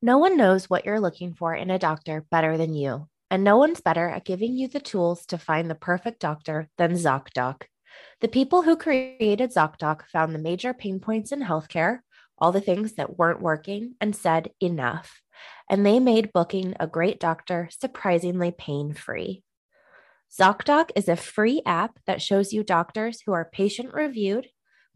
no 0.00 0.18
one 0.18 0.36
knows 0.36 0.68
what 0.68 0.84
you're 0.84 1.00
looking 1.00 1.34
for 1.34 1.54
in 1.54 1.70
a 1.70 1.78
doctor 1.78 2.24
better 2.30 2.56
than 2.56 2.74
you 2.74 3.06
and 3.32 3.44
no 3.44 3.56
one's 3.56 3.80
better 3.80 4.10
at 4.10 4.26
giving 4.26 4.58
you 4.58 4.68
the 4.68 4.78
tools 4.78 5.24
to 5.24 5.38
find 5.38 5.70
the 5.70 5.74
perfect 5.74 6.20
doctor 6.20 6.68
than 6.76 6.92
ZocDoc. 6.92 7.62
The 8.20 8.28
people 8.28 8.60
who 8.60 8.76
created 8.76 9.54
ZocDoc 9.54 10.02
found 10.12 10.34
the 10.34 10.38
major 10.38 10.74
pain 10.74 11.00
points 11.00 11.32
in 11.32 11.40
healthcare, 11.40 12.00
all 12.36 12.52
the 12.52 12.60
things 12.60 12.92
that 12.96 13.16
weren't 13.16 13.40
working, 13.40 13.94
and 14.02 14.14
said 14.14 14.50
enough. 14.60 15.21
And 15.72 15.86
they 15.86 16.00
made 16.00 16.34
booking 16.34 16.74
a 16.78 16.86
great 16.86 17.18
doctor 17.18 17.70
surprisingly 17.80 18.50
pain 18.50 18.92
free. 18.92 19.42
ZocDoc 20.38 20.90
is 20.94 21.08
a 21.08 21.16
free 21.16 21.62
app 21.64 21.98
that 22.06 22.20
shows 22.20 22.52
you 22.52 22.62
doctors 22.62 23.22
who 23.24 23.32
are 23.32 23.48
patient 23.50 23.94
reviewed, 23.94 24.48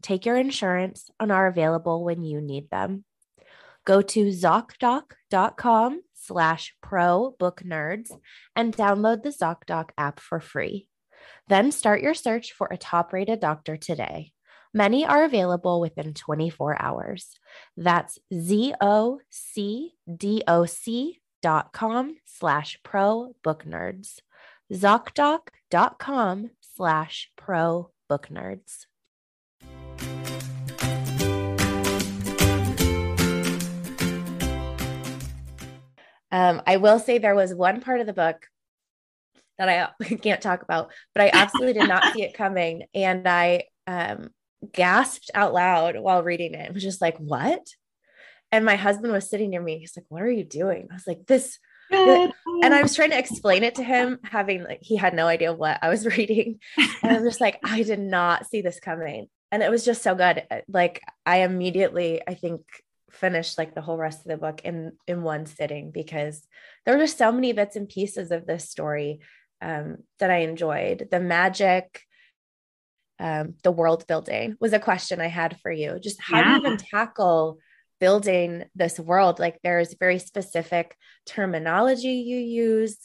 take 0.03 0.23
your 0.23 0.37
insurance, 0.37 1.09
and 1.19 1.31
are 1.31 1.47
available 1.47 2.03
when 2.03 2.23
you 2.23 2.41
need 2.41 2.69
them. 2.69 3.05
Go 3.85 4.03
to 4.03 4.27
ZocDoc.com 4.27 6.01
slash 6.13 6.75
pro 6.79 7.35
book 7.39 7.63
nerds 7.65 8.11
and 8.55 8.71
download 8.75 9.23
the 9.23 9.29
ZocDoc 9.29 9.89
app 9.97 10.19
for 10.19 10.39
free. 10.39 10.89
Then 11.47 11.71
start 11.71 12.01
your 12.01 12.13
search 12.13 12.53
for 12.53 12.67
a 12.69 12.77
top 12.77 13.13
rated 13.13 13.39
doctor 13.39 13.77
today. 13.77 14.31
Many 14.77 15.07
are 15.07 15.23
available 15.23 15.81
within 15.81 16.13
24 16.13 16.79
hours. 16.79 17.39
That's 17.77 18.19
zocdoc 18.31 19.17
dot 21.41 21.73
com 21.73 22.15
slash 22.25 22.79
pro 22.83 23.33
book 23.43 23.63
nerds. 23.65 24.19
ZocDoc.com 24.71 26.51
slash 26.75 27.31
pro 27.35 27.89
book 28.07 28.27
nerds. 28.29 28.85
Um, 36.31 36.61
I 36.67 36.77
will 36.77 36.99
say 36.99 37.17
there 37.17 37.33
was 37.33 37.51
one 37.51 37.81
part 37.81 37.99
of 37.99 38.05
the 38.05 38.13
book 38.13 38.45
that 39.57 39.69
I 39.69 40.05
can't 40.21 40.39
talk 40.39 40.61
about, 40.61 40.91
but 41.15 41.23
I 41.23 41.31
absolutely 41.33 41.73
did 41.73 41.89
not 41.89 42.13
see 42.13 42.21
it 42.21 42.35
coming. 42.35 42.83
And 42.93 43.27
I 43.27 43.63
um, 43.87 44.29
gasped 44.73 45.31
out 45.33 45.53
loud 45.53 45.97
while 45.97 46.23
reading 46.23 46.53
it. 46.53 46.67
It 46.67 46.73
was 46.73 46.83
just 46.83 47.01
like, 47.01 47.17
what? 47.17 47.65
And 48.51 48.65
my 48.65 48.75
husband 48.75 49.11
was 49.13 49.29
sitting 49.29 49.49
near 49.49 49.61
me. 49.61 49.79
He's 49.79 49.95
like, 49.97 50.05
what 50.09 50.21
are 50.21 50.31
you 50.31 50.43
doing? 50.43 50.87
I 50.89 50.93
was 50.93 51.07
like, 51.07 51.25
this. 51.25 51.59
and 51.91 52.33
I 52.73 52.81
was 52.81 52.95
trying 52.95 53.11
to 53.11 53.19
explain 53.19 53.63
it 53.63 53.75
to 53.75 53.83
him, 53.83 54.19
having 54.23 54.63
like 54.63 54.79
he 54.81 54.97
had 54.97 55.13
no 55.13 55.27
idea 55.27 55.53
what 55.53 55.79
I 55.81 55.89
was 55.89 56.05
reading. 56.17 56.59
And 56.77 57.17
I'm 57.17 57.23
just 57.23 57.41
like, 57.41 57.59
I 57.63 57.83
did 57.83 57.99
not 57.99 58.47
see 58.47 58.61
this 58.61 58.79
coming. 58.79 59.27
And 59.51 59.63
it 59.63 59.71
was 59.71 59.85
just 59.85 60.01
so 60.03 60.13
good. 60.13 60.43
Like 60.67 61.01
I 61.25 61.43
immediately, 61.43 62.21
I 62.27 62.33
think 62.33 62.61
finished 63.11 63.57
like 63.57 63.73
the 63.73 63.81
whole 63.81 63.97
rest 63.97 64.19
of 64.19 64.27
the 64.27 64.37
book 64.37 64.61
in 64.63 64.91
in 65.07 65.23
one 65.23 65.45
sitting 65.45 65.91
because 65.91 66.45
there 66.85 66.95
were 66.95 67.03
just 67.03 67.17
so 67.17 67.31
many 67.31 67.53
bits 67.53 67.75
and 67.75 67.89
pieces 67.89 68.31
of 68.31 68.45
this 68.45 68.69
story 68.69 69.21
um, 69.61 69.97
that 70.19 70.31
I 70.31 70.39
enjoyed. 70.39 71.07
The 71.09 71.19
magic, 71.19 72.01
um, 73.19 73.55
the 73.63 73.71
world 73.71 74.05
building 74.07 74.55
was 74.59 74.73
a 74.73 74.79
question 74.79 75.21
I 75.21 75.27
had 75.27 75.59
for 75.61 75.71
you. 75.71 75.99
Just 75.99 76.21
how 76.21 76.37
yeah. 76.37 76.43
do 76.43 76.49
you 76.49 76.57
even 76.57 76.77
tackle 76.77 77.59
building 77.99 78.65
this 78.75 78.99
world? 78.99 79.39
Like 79.39 79.59
there's 79.63 79.95
very 79.99 80.19
specific 80.19 80.95
terminology 81.25 82.13
you 82.13 82.37
use, 82.37 82.97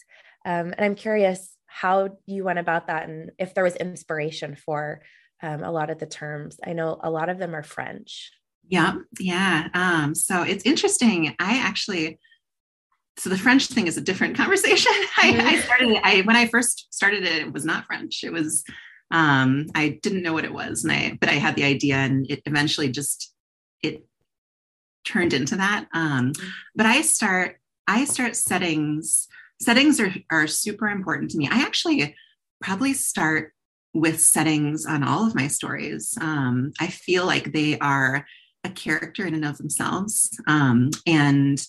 um, 0.45 0.73
and 0.73 0.81
I'm 0.81 0.95
curious 0.95 1.55
how 1.65 2.17
you 2.27 2.43
went 2.43 2.59
about 2.59 2.87
that 2.87 3.09
and 3.09 3.31
if 3.39 3.55
there 3.55 3.63
was 3.63 3.75
inspiration 3.75 4.55
for 4.55 5.01
um, 5.41 5.63
a 5.63 5.71
lot 5.71 5.89
of 5.89 5.99
the 5.99 6.05
terms. 6.05 6.59
I 6.65 6.73
know 6.73 6.99
a 7.01 7.09
lot 7.11 7.29
of 7.29 7.37
them 7.37 7.55
are 7.55 7.63
French. 7.63 8.31
Yeah, 8.67 8.95
yeah. 9.19 9.67
Um, 9.73 10.15
so 10.15 10.43
it's 10.43 10.65
interesting. 10.65 11.35
I 11.39 11.57
actually, 11.57 12.19
so 13.17 13.29
the 13.29 13.37
French 13.37 13.67
thing 13.67 13.87
is 13.87 13.97
a 13.97 14.01
different 14.01 14.37
conversation. 14.37 14.91
I, 15.17 15.29
I 15.29 15.33
mm-hmm. 15.33 15.61
started 15.61 15.99
I 16.03 16.21
when 16.21 16.35
I 16.35 16.47
first 16.47 16.93
started 16.93 17.23
it, 17.23 17.47
it 17.47 17.53
was 17.53 17.65
not 17.65 17.85
French. 17.85 18.23
It 18.23 18.31
was 18.31 18.63
um, 19.11 19.67
I 19.75 19.99
didn't 20.01 20.23
know 20.23 20.33
what 20.33 20.45
it 20.45 20.53
was, 20.53 20.83
and 20.83 20.91
I 20.91 21.17
but 21.19 21.29
I 21.29 21.33
had 21.33 21.55
the 21.55 21.63
idea, 21.63 21.95
and 21.95 22.29
it 22.29 22.41
eventually 22.45 22.89
just 22.89 23.33
it 23.81 24.05
turned 25.05 25.33
into 25.33 25.55
that. 25.57 25.87
Um, 25.93 26.33
but 26.75 26.85
I 26.85 27.01
start 27.01 27.57
I 27.87 28.05
start 28.05 28.35
settings. 28.35 29.27
Settings 29.61 29.99
are 29.99 30.13
are 30.31 30.47
super 30.47 30.87
important 30.87 31.31
to 31.31 31.37
me. 31.37 31.47
I 31.49 31.61
actually 31.61 32.15
probably 32.61 32.93
start 32.93 33.53
with 33.93 34.19
settings 34.19 34.85
on 34.85 35.03
all 35.03 35.27
of 35.27 35.35
my 35.35 35.47
stories. 35.47 36.17
Um, 36.19 36.71
I 36.79 36.87
feel 36.87 37.25
like 37.25 37.53
they 37.53 37.77
are 37.79 38.25
a 38.63 38.69
character 38.69 39.25
in 39.25 39.35
and 39.35 39.45
of 39.45 39.57
themselves. 39.57 40.29
Um, 40.47 40.89
and 41.05 41.63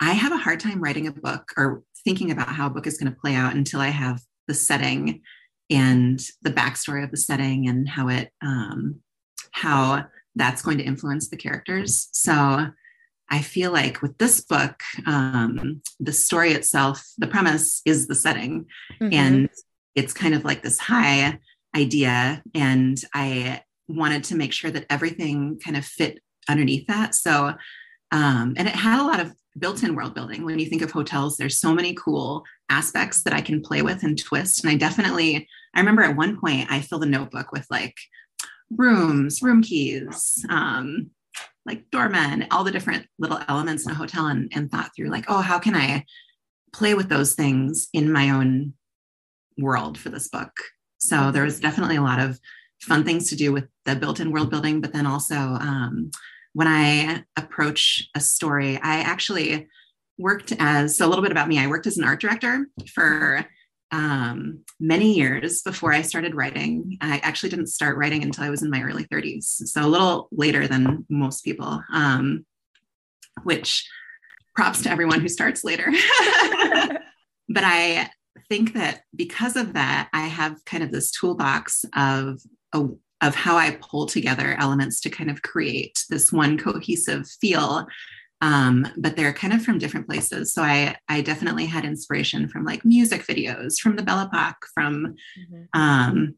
I 0.00 0.12
have 0.12 0.32
a 0.32 0.38
hard 0.38 0.60
time 0.60 0.80
writing 0.80 1.06
a 1.06 1.12
book 1.12 1.52
or 1.56 1.82
thinking 2.04 2.30
about 2.30 2.48
how 2.48 2.66
a 2.66 2.70
book 2.70 2.86
is 2.86 2.98
going 2.98 3.12
to 3.12 3.20
play 3.20 3.34
out 3.34 3.54
until 3.54 3.80
I 3.80 3.88
have 3.88 4.20
the 4.46 4.54
setting 4.54 5.22
and 5.70 6.20
the 6.42 6.50
backstory 6.50 7.02
of 7.02 7.10
the 7.10 7.16
setting 7.16 7.68
and 7.68 7.88
how 7.88 8.08
it 8.08 8.30
um, 8.42 9.00
how 9.52 10.04
that's 10.34 10.62
going 10.62 10.78
to 10.78 10.84
influence 10.84 11.28
the 11.28 11.36
characters. 11.36 12.08
So 12.12 12.68
I 13.28 13.42
feel 13.42 13.72
like 13.72 14.02
with 14.02 14.18
this 14.18 14.40
book, 14.40 14.80
um, 15.06 15.82
the 15.98 16.12
story 16.12 16.52
itself, 16.52 17.04
the 17.18 17.26
premise 17.26 17.82
is 17.84 18.06
the 18.06 18.14
setting, 18.14 18.66
mm-hmm. 19.00 19.12
and 19.12 19.48
it's 19.94 20.12
kind 20.12 20.34
of 20.34 20.44
like 20.44 20.62
this 20.62 20.78
high 20.78 21.38
idea. 21.74 22.42
And 22.54 23.00
I 23.14 23.62
wanted 23.88 24.24
to 24.24 24.36
make 24.36 24.52
sure 24.52 24.70
that 24.70 24.86
everything 24.90 25.58
kind 25.58 25.76
of 25.76 25.84
fit 25.84 26.20
underneath 26.48 26.86
that. 26.86 27.14
So, 27.14 27.54
um, 28.12 28.54
and 28.56 28.68
it 28.68 28.74
had 28.74 29.00
a 29.00 29.06
lot 29.06 29.20
of 29.20 29.32
built-in 29.58 29.94
world 29.94 30.14
building. 30.14 30.44
When 30.44 30.58
you 30.58 30.66
think 30.66 30.82
of 30.82 30.92
hotels, 30.92 31.36
there's 31.36 31.58
so 31.58 31.74
many 31.74 31.94
cool 31.94 32.44
aspects 32.68 33.22
that 33.22 33.32
I 33.32 33.40
can 33.40 33.60
play 33.60 33.82
with 33.82 34.02
and 34.02 34.18
twist. 34.18 34.62
And 34.64 34.70
I 34.70 34.76
definitely, 34.76 35.48
I 35.74 35.80
remember 35.80 36.02
at 36.02 36.16
one 36.16 36.38
point 36.38 36.70
I 36.70 36.80
filled 36.80 37.04
a 37.04 37.06
notebook 37.06 37.52
with 37.52 37.66
like 37.70 37.96
rooms, 38.70 39.42
room 39.42 39.62
keys, 39.62 40.44
um, 40.48 41.10
like 41.64 41.90
doormen, 41.90 42.46
all 42.50 42.64
the 42.64 42.70
different 42.70 43.06
little 43.18 43.40
elements 43.48 43.84
in 43.84 43.92
a 43.92 43.94
hotel, 43.94 44.26
and, 44.26 44.50
and 44.54 44.70
thought 44.70 44.90
through 44.94 45.08
like, 45.08 45.24
oh, 45.28 45.40
how 45.40 45.58
can 45.58 45.74
I 45.74 46.04
play 46.72 46.94
with 46.94 47.08
those 47.08 47.34
things 47.34 47.88
in 47.92 48.12
my 48.12 48.30
own 48.30 48.74
world 49.58 49.98
for 49.98 50.08
this 50.08 50.28
book? 50.28 50.52
So 50.98 51.30
there 51.30 51.44
was 51.44 51.60
definitely 51.60 51.96
a 51.96 52.02
lot 52.02 52.20
of 52.20 52.38
fun 52.82 53.04
things 53.04 53.28
to 53.30 53.36
do 53.36 53.52
with 53.52 53.64
the 53.84 53.96
built-in 53.96 54.30
world 54.30 54.50
building, 54.50 54.80
but 54.80 54.92
then 54.92 55.06
also 55.06 55.36
um, 55.36 56.10
when 56.52 56.68
I 56.68 57.24
approach 57.36 58.08
a 58.14 58.20
story, 58.20 58.76
I 58.76 59.00
actually 59.00 59.68
worked 60.18 60.52
as 60.58 60.96
so 60.96 61.06
a 61.06 61.08
little 61.08 61.22
bit 61.22 61.32
about 61.32 61.48
me. 61.48 61.58
I 61.58 61.66
worked 61.66 61.86
as 61.86 61.98
an 61.98 62.04
art 62.04 62.20
director 62.20 62.66
for 62.94 63.46
um, 63.92 64.60
many 64.80 65.14
years 65.14 65.62
before 65.62 65.92
I 65.92 66.02
started 66.02 66.34
writing. 66.34 66.98
I 67.00 67.18
actually 67.18 67.50
didn't 67.50 67.68
start 67.68 67.96
writing 67.96 68.22
until 68.22 68.44
I 68.44 68.50
was 68.50 68.62
in 68.62 68.70
my 68.70 68.82
early 68.82 69.04
30s, 69.04 69.44
so 69.44 69.84
a 69.84 69.86
little 69.86 70.28
later 70.32 70.66
than 70.66 71.06
most 71.08 71.42
people, 71.42 71.82
um, 71.92 72.44
which 73.44 73.88
props 74.54 74.82
to 74.82 74.90
everyone 74.90 75.20
who 75.20 75.28
starts 75.28 75.62
later. 75.62 75.86
but 77.48 77.64
I 77.64 78.10
think 78.48 78.74
that 78.74 79.02
because 79.14 79.56
of 79.56 79.74
that, 79.74 80.08
I 80.12 80.26
have 80.26 80.64
kind 80.64 80.82
of 80.82 80.90
this 80.90 81.10
toolbox 81.10 81.84
of 81.94 82.40
a, 82.72 82.86
of 83.20 83.34
how 83.34 83.56
I 83.56 83.78
pull 83.80 84.06
together 84.06 84.56
elements 84.58 85.00
to 85.00 85.10
kind 85.10 85.30
of 85.30 85.42
create 85.42 86.04
this 86.10 86.32
one 86.32 86.58
cohesive 86.58 87.28
feel. 87.40 87.86
Um, 88.42 88.86
but 88.98 89.16
they're 89.16 89.32
kind 89.32 89.52
of 89.52 89.62
from 89.62 89.78
different 89.78 90.06
places. 90.06 90.52
So 90.52 90.62
I 90.62 90.96
I 91.08 91.22
definitely 91.22 91.66
had 91.66 91.84
inspiration 91.84 92.48
from 92.48 92.64
like 92.64 92.84
music 92.84 93.26
videos, 93.26 93.78
from 93.78 93.96
the 93.96 94.02
Belle 94.02 94.28
Epoque, 94.30 94.66
from 94.74 95.16
mm-hmm. 95.38 95.80
um, 95.80 96.34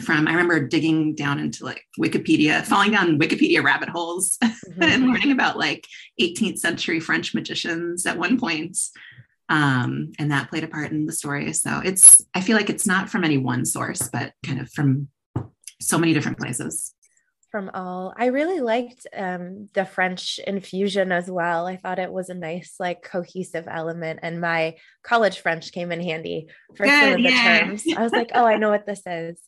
from 0.00 0.28
I 0.28 0.32
remember 0.32 0.66
digging 0.66 1.14
down 1.14 1.38
into 1.38 1.64
like 1.64 1.82
Wikipedia, 1.98 2.64
falling 2.64 2.92
down 2.92 3.18
Wikipedia 3.18 3.62
rabbit 3.62 3.88
holes 3.88 4.38
mm-hmm. 4.44 4.82
and 4.82 5.06
learning 5.06 5.32
about 5.32 5.58
like 5.58 5.86
18th 6.20 6.58
century 6.58 7.00
French 7.00 7.34
magicians 7.34 8.06
at 8.06 8.18
one 8.18 8.38
point. 8.38 8.76
Um, 9.48 10.12
and 10.18 10.30
that 10.30 10.48
played 10.48 10.64
a 10.64 10.68
part 10.68 10.90
in 10.90 11.04
the 11.04 11.12
story. 11.12 11.52
So 11.52 11.80
it's 11.84 12.20
I 12.34 12.40
feel 12.40 12.56
like 12.56 12.70
it's 12.70 12.86
not 12.86 13.08
from 13.08 13.24
any 13.24 13.38
one 13.38 13.64
source, 13.64 14.08
but 14.08 14.32
kind 14.46 14.60
of 14.60 14.70
from 14.70 15.08
so 15.80 15.98
many 15.98 16.14
different 16.14 16.38
places 16.38 16.94
from 17.54 17.70
all. 17.72 18.12
I 18.16 18.26
really 18.26 18.58
liked 18.58 19.06
um, 19.16 19.68
the 19.74 19.84
french 19.84 20.40
infusion 20.44 21.12
as 21.12 21.30
well. 21.30 21.68
I 21.68 21.76
thought 21.76 22.00
it 22.00 22.12
was 22.12 22.28
a 22.28 22.34
nice 22.34 22.74
like 22.80 23.04
cohesive 23.04 23.68
element 23.70 24.18
and 24.24 24.40
my 24.40 24.74
college 25.04 25.38
french 25.38 25.70
came 25.70 25.92
in 25.92 26.00
handy 26.00 26.48
for 26.76 26.84
Good, 26.84 26.90
some 26.90 27.12
of 27.12 27.16
the 27.18 27.30
yeah. 27.30 27.60
terms. 27.60 27.84
I 27.96 28.02
was 28.02 28.10
like 28.10 28.32
oh 28.34 28.44
i 28.44 28.56
know 28.56 28.70
what 28.70 28.86
this 28.86 29.02
is. 29.06 29.40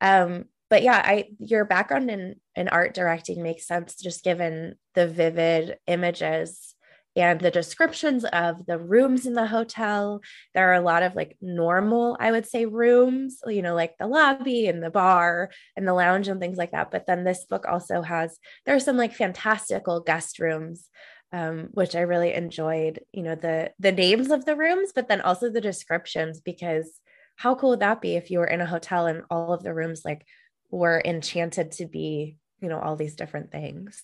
Um, 0.00 0.44
but 0.70 0.84
yeah 0.84 1.02
i 1.04 1.30
your 1.40 1.64
background 1.64 2.12
in 2.12 2.36
in 2.54 2.68
art 2.68 2.94
directing 2.94 3.42
makes 3.42 3.66
sense 3.66 3.96
just 3.96 4.22
given 4.22 4.76
the 4.94 5.08
vivid 5.08 5.78
images 5.88 6.76
and 7.18 7.40
the 7.40 7.50
descriptions 7.50 8.24
of 8.24 8.64
the 8.66 8.78
rooms 8.78 9.26
in 9.26 9.34
the 9.34 9.46
hotel. 9.46 10.20
There 10.54 10.70
are 10.70 10.74
a 10.74 10.80
lot 10.80 11.02
of 11.02 11.16
like 11.16 11.36
normal, 11.40 12.16
I 12.20 12.30
would 12.30 12.46
say, 12.46 12.64
rooms, 12.64 13.40
you 13.46 13.62
know, 13.62 13.74
like 13.74 13.98
the 13.98 14.06
lobby 14.06 14.68
and 14.68 14.82
the 14.82 14.90
bar 14.90 15.50
and 15.76 15.86
the 15.86 15.94
lounge 15.94 16.28
and 16.28 16.40
things 16.40 16.58
like 16.58 16.70
that. 16.70 16.90
But 16.90 17.06
then 17.06 17.24
this 17.24 17.44
book 17.44 17.66
also 17.68 18.02
has, 18.02 18.38
there 18.64 18.76
are 18.76 18.80
some 18.80 18.96
like 18.96 19.14
fantastical 19.14 20.00
guest 20.00 20.38
rooms. 20.38 20.88
Um, 21.30 21.68
which 21.72 21.94
I 21.94 22.00
really 22.00 22.32
enjoyed, 22.32 23.00
you 23.12 23.22
know, 23.22 23.34
the 23.34 23.72
the 23.78 23.92
names 23.92 24.30
of 24.30 24.46
the 24.46 24.56
rooms, 24.56 24.92
but 24.94 25.08
then 25.08 25.20
also 25.20 25.50
the 25.50 25.60
descriptions 25.60 26.40
because 26.40 27.02
how 27.36 27.54
cool 27.54 27.68
would 27.68 27.80
that 27.80 28.00
be 28.00 28.16
if 28.16 28.30
you 28.30 28.38
were 28.38 28.46
in 28.46 28.62
a 28.62 28.66
hotel 28.66 29.04
and 29.06 29.24
all 29.28 29.52
of 29.52 29.62
the 29.62 29.74
rooms 29.74 30.06
like 30.06 30.24
were 30.70 31.02
enchanted 31.04 31.72
to 31.72 31.84
be, 31.86 32.38
you 32.62 32.70
know, 32.70 32.80
all 32.80 32.96
these 32.96 33.14
different 33.14 33.52
things. 33.52 34.02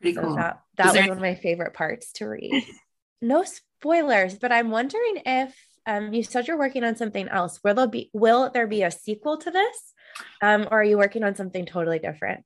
Pretty 0.00 0.14
so 0.14 0.22
cool. 0.22 0.36
That, 0.36 0.60
that 0.76 0.84
was, 0.86 0.92
there- 0.94 1.02
one 1.02 1.10
of 1.10 1.20
my 1.20 1.34
favorite 1.34 1.74
parts 1.74 2.12
to 2.14 2.26
read. 2.26 2.64
no 3.22 3.44
spoilers, 3.44 4.36
but 4.38 4.52
I'm 4.52 4.70
wondering 4.70 5.22
if 5.24 5.56
um, 5.86 6.12
you 6.12 6.22
said 6.22 6.46
you're 6.46 6.58
working 6.58 6.84
on 6.84 6.96
something 6.96 7.28
else. 7.28 7.60
Will 7.64 7.74
there 7.74 7.88
be 7.88 8.10
will 8.12 8.50
there 8.50 8.66
be 8.66 8.82
a 8.82 8.90
sequel 8.90 9.38
to 9.38 9.50
this? 9.50 9.94
Um, 10.42 10.68
or 10.70 10.80
are 10.80 10.84
you 10.84 10.98
working 10.98 11.24
on 11.24 11.34
something 11.34 11.64
totally 11.64 11.98
different? 11.98 12.44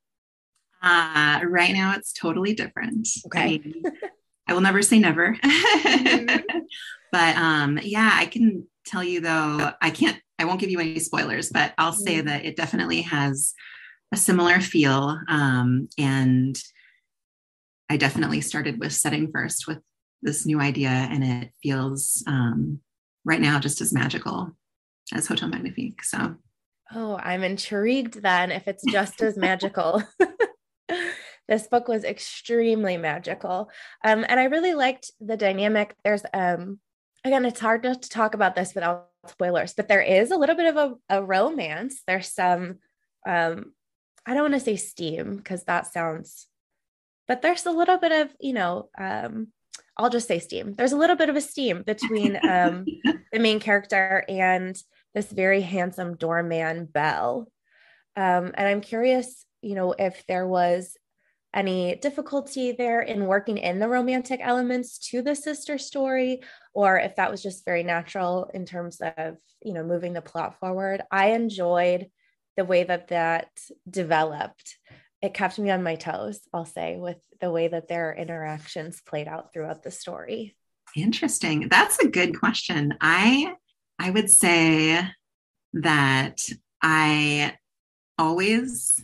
Uh, 0.82 1.40
right 1.44 1.72
now 1.72 1.94
it's 1.96 2.12
totally 2.12 2.54
different. 2.54 3.08
Okay. 3.26 3.40
I, 3.40 3.46
mean, 3.58 3.82
I 4.48 4.54
will 4.54 4.60
never 4.60 4.82
say 4.82 4.98
never. 4.98 5.34
mm-hmm. 5.34 6.48
But 7.12 7.36
um, 7.36 7.78
yeah, 7.82 8.10
I 8.14 8.24
can 8.24 8.66
tell 8.86 9.04
you 9.04 9.20
though, 9.20 9.70
I 9.82 9.90
can't, 9.90 10.18
I 10.38 10.46
won't 10.46 10.60
give 10.60 10.70
you 10.70 10.80
any 10.80 10.98
spoilers, 10.98 11.50
but 11.50 11.74
I'll 11.76 11.92
say 11.92 12.16
mm-hmm. 12.16 12.28
that 12.28 12.46
it 12.46 12.56
definitely 12.56 13.02
has 13.02 13.52
a 14.12 14.16
similar 14.16 14.60
feel. 14.60 15.18
Um, 15.28 15.88
and 15.98 16.58
I 17.92 17.98
definitely 17.98 18.40
started 18.40 18.80
with 18.80 18.94
setting 18.94 19.30
first 19.30 19.66
with 19.66 19.76
this 20.22 20.46
new 20.46 20.58
idea, 20.58 20.88
and 20.88 21.22
it 21.22 21.50
feels 21.62 22.24
um, 22.26 22.80
right 23.22 23.40
now 23.40 23.60
just 23.60 23.82
as 23.82 23.92
magical 23.92 24.56
as 25.12 25.26
Hotel 25.26 25.50
Magnifique. 25.50 26.02
So, 26.02 26.36
oh, 26.94 27.20
I'm 27.22 27.44
intrigued 27.44 28.22
then 28.22 28.50
if 28.50 28.66
it's 28.66 28.82
just 28.90 29.20
as 29.20 29.36
magical. 29.36 30.02
this 31.48 31.66
book 31.66 31.86
was 31.86 32.04
extremely 32.04 32.96
magical. 32.96 33.70
Um, 34.02 34.24
and 34.26 34.40
I 34.40 34.44
really 34.44 34.72
liked 34.72 35.10
the 35.20 35.36
dynamic. 35.36 35.94
There's 36.02 36.22
um, 36.32 36.80
again, 37.26 37.44
it's 37.44 37.60
hard 37.60 37.82
to 37.82 37.94
talk 37.94 38.32
about 38.32 38.54
this 38.56 38.74
without 38.74 39.08
spoilers, 39.26 39.74
but 39.74 39.88
there 39.88 40.00
is 40.00 40.30
a 40.30 40.38
little 40.38 40.56
bit 40.56 40.74
of 40.74 40.76
a, 41.10 41.18
a 41.18 41.22
romance. 41.22 42.00
There's 42.06 42.28
some, 42.28 42.78
um, 43.28 43.74
I 44.24 44.32
don't 44.32 44.50
want 44.50 44.54
to 44.54 44.60
say 44.60 44.76
steam 44.76 45.36
because 45.36 45.64
that 45.64 45.92
sounds, 45.92 46.46
but 47.32 47.40
there's 47.40 47.64
a 47.64 47.70
little 47.70 47.96
bit 47.96 48.12
of, 48.12 48.36
you 48.40 48.52
know, 48.52 48.90
um, 48.98 49.48
I'll 49.96 50.10
just 50.10 50.28
say 50.28 50.38
steam. 50.38 50.74
There's 50.74 50.92
a 50.92 50.98
little 50.98 51.16
bit 51.16 51.30
of 51.30 51.36
a 51.36 51.40
steam 51.40 51.82
between 51.82 52.36
um, 52.46 52.84
the 53.32 53.38
main 53.38 53.58
character 53.58 54.22
and 54.28 54.76
this 55.14 55.32
very 55.32 55.62
handsome 55.62 56.16
doorman, 56.16 56.84
Bel. 56.84 57.48
Um, 58.16 58.52
and 58.52 58.68
I'm 58.68 58.82
curious, 58.82 59.46
you 59.62 59.74
know, 59.74 59.94
if 59.98 60.26
there 60.26 60.46
was 60.46 60.94
any 61.54 61.94
difficulty 61.94 62.72
there 62.72 63.00
in 63.00 63.24
working 63.24 63.56
in 63.56 63.78
the 63.78 63.88
romantic 63.88 64.40
elements 64.42 64.98
to 65.12 65.22
the 65.22 65.34
sister 65.34 65.78
story 65.78 66.42
or 66.74 66.98
if 66.98 67.16
that 67.16 67.30
was 67.30 67.42
just 67.42 67.64
very 67.64 67.82
natural 67.82 68.50
in 68.52 68.66
terms 68.66 69.00
of 69.16 69.38
you 69.62 69.72
know 69.74 69.84
moving 69.84 70.14
the 70.14 70.22
plot 70.22 70.58
forward 70.58 71.02
i 71.10 71.32
enjoyed 71.32 72.10
the 72.56 72.64
way 72.64 72.84
that 72.84 73.08
that 73.08 73.50
developed 73.90 74.78
it 75.22 75.34
kept 75.34 75.58
me 75.58 75.70
on 75.70 75.82
my 75.82 75.94
toes 75.94 76.40
i'll 76.52 76.64
say 76.64 76.96
with 76.96 77.18
the 77.40 77.50
way 77.50 77.68
that 77.68 77.88
their 77.88 78.12
interactions 78.14 79.00
played 79.00 79.28
out 79.28 79.52
throughout 79.52 79.82
the 79.82 79.90
story 79.90 80.54
interesting 80.96 81.68
that's 81.68 81.98
a 81.98 82.08
good 82.08 82.38
question 82.38 82.94
i 83.00 83.54
i 83.98 84.10
would 84.10 84.28
say 84.28 85.00
that 85.72 86.38
i 86.82 87.56
always 88.18 89.02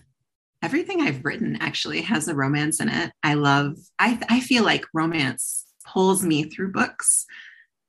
everything 0.63 1.01
I've 1.01 1.25
written 1.25 1.57
actually 1.61 2.03
has 2.03 2.29
a 2.29 2.35
romance 2.35 2.81
in 2.81 2.89
it. 2.89 3.13
I 3.23 3.35
love, 3.35 3.77
I, 3.99 4.19
I 4.29 4.41
feel 4.41 4.65
like 4.65 4.85
romance 4.93 5.67
pulls 5.87 6.25
me 6.25 6.45
through 6.45 6.73
books 6.73 7.27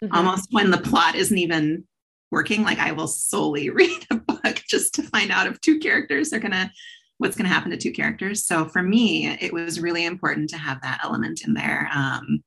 mm-hmm. 0.03 0.13
almost 0.13 0.49
when 0.51 0.71
the 0.71 0.77
plot 0.77 1.15
isn't 1.15 1.37
even 1.37 1.85
working. 2.31 2.63
Like 2.63 2.79
I 2.79 2.91
will 2.91 3.07
solely 3.07 3.69
read 3.71 4.05
a 4.11 4.15
book 4.15 4.61
just 4.67 4.95
to 4.95 5.03
find 5.03 5.31
out 5.31 5.47
if 5.47 5.59
two 5.61 5.79
characters 5.79 6.31
are 6.33 6.39
going 6.39 6.51
to, 6.51 6.71
what's 7.19 7.35
going 7.37 7.47
to 7.47 7.53
happen 7.53 7.69
to 7.69 7.77
two 7.77 7.91
characters. 7.91 8.45
So 8.45 8.65
for 8.65 8.81
me, 8.81 9.27
it 9.27 9.53
was 9.53 9.79
really 9.79 10.05
important 10.05 10.49
to 10.49 10.57
have 10.57 10.81
that 10.81 11.01
element 11.03 11.41
in 11.45 11.53
there. 11.53 11.89
Um, 11.93 12.43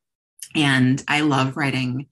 and 0.55 1.01
I 1.07 1.21
love 1.21 1.55
writing 1.55 2.07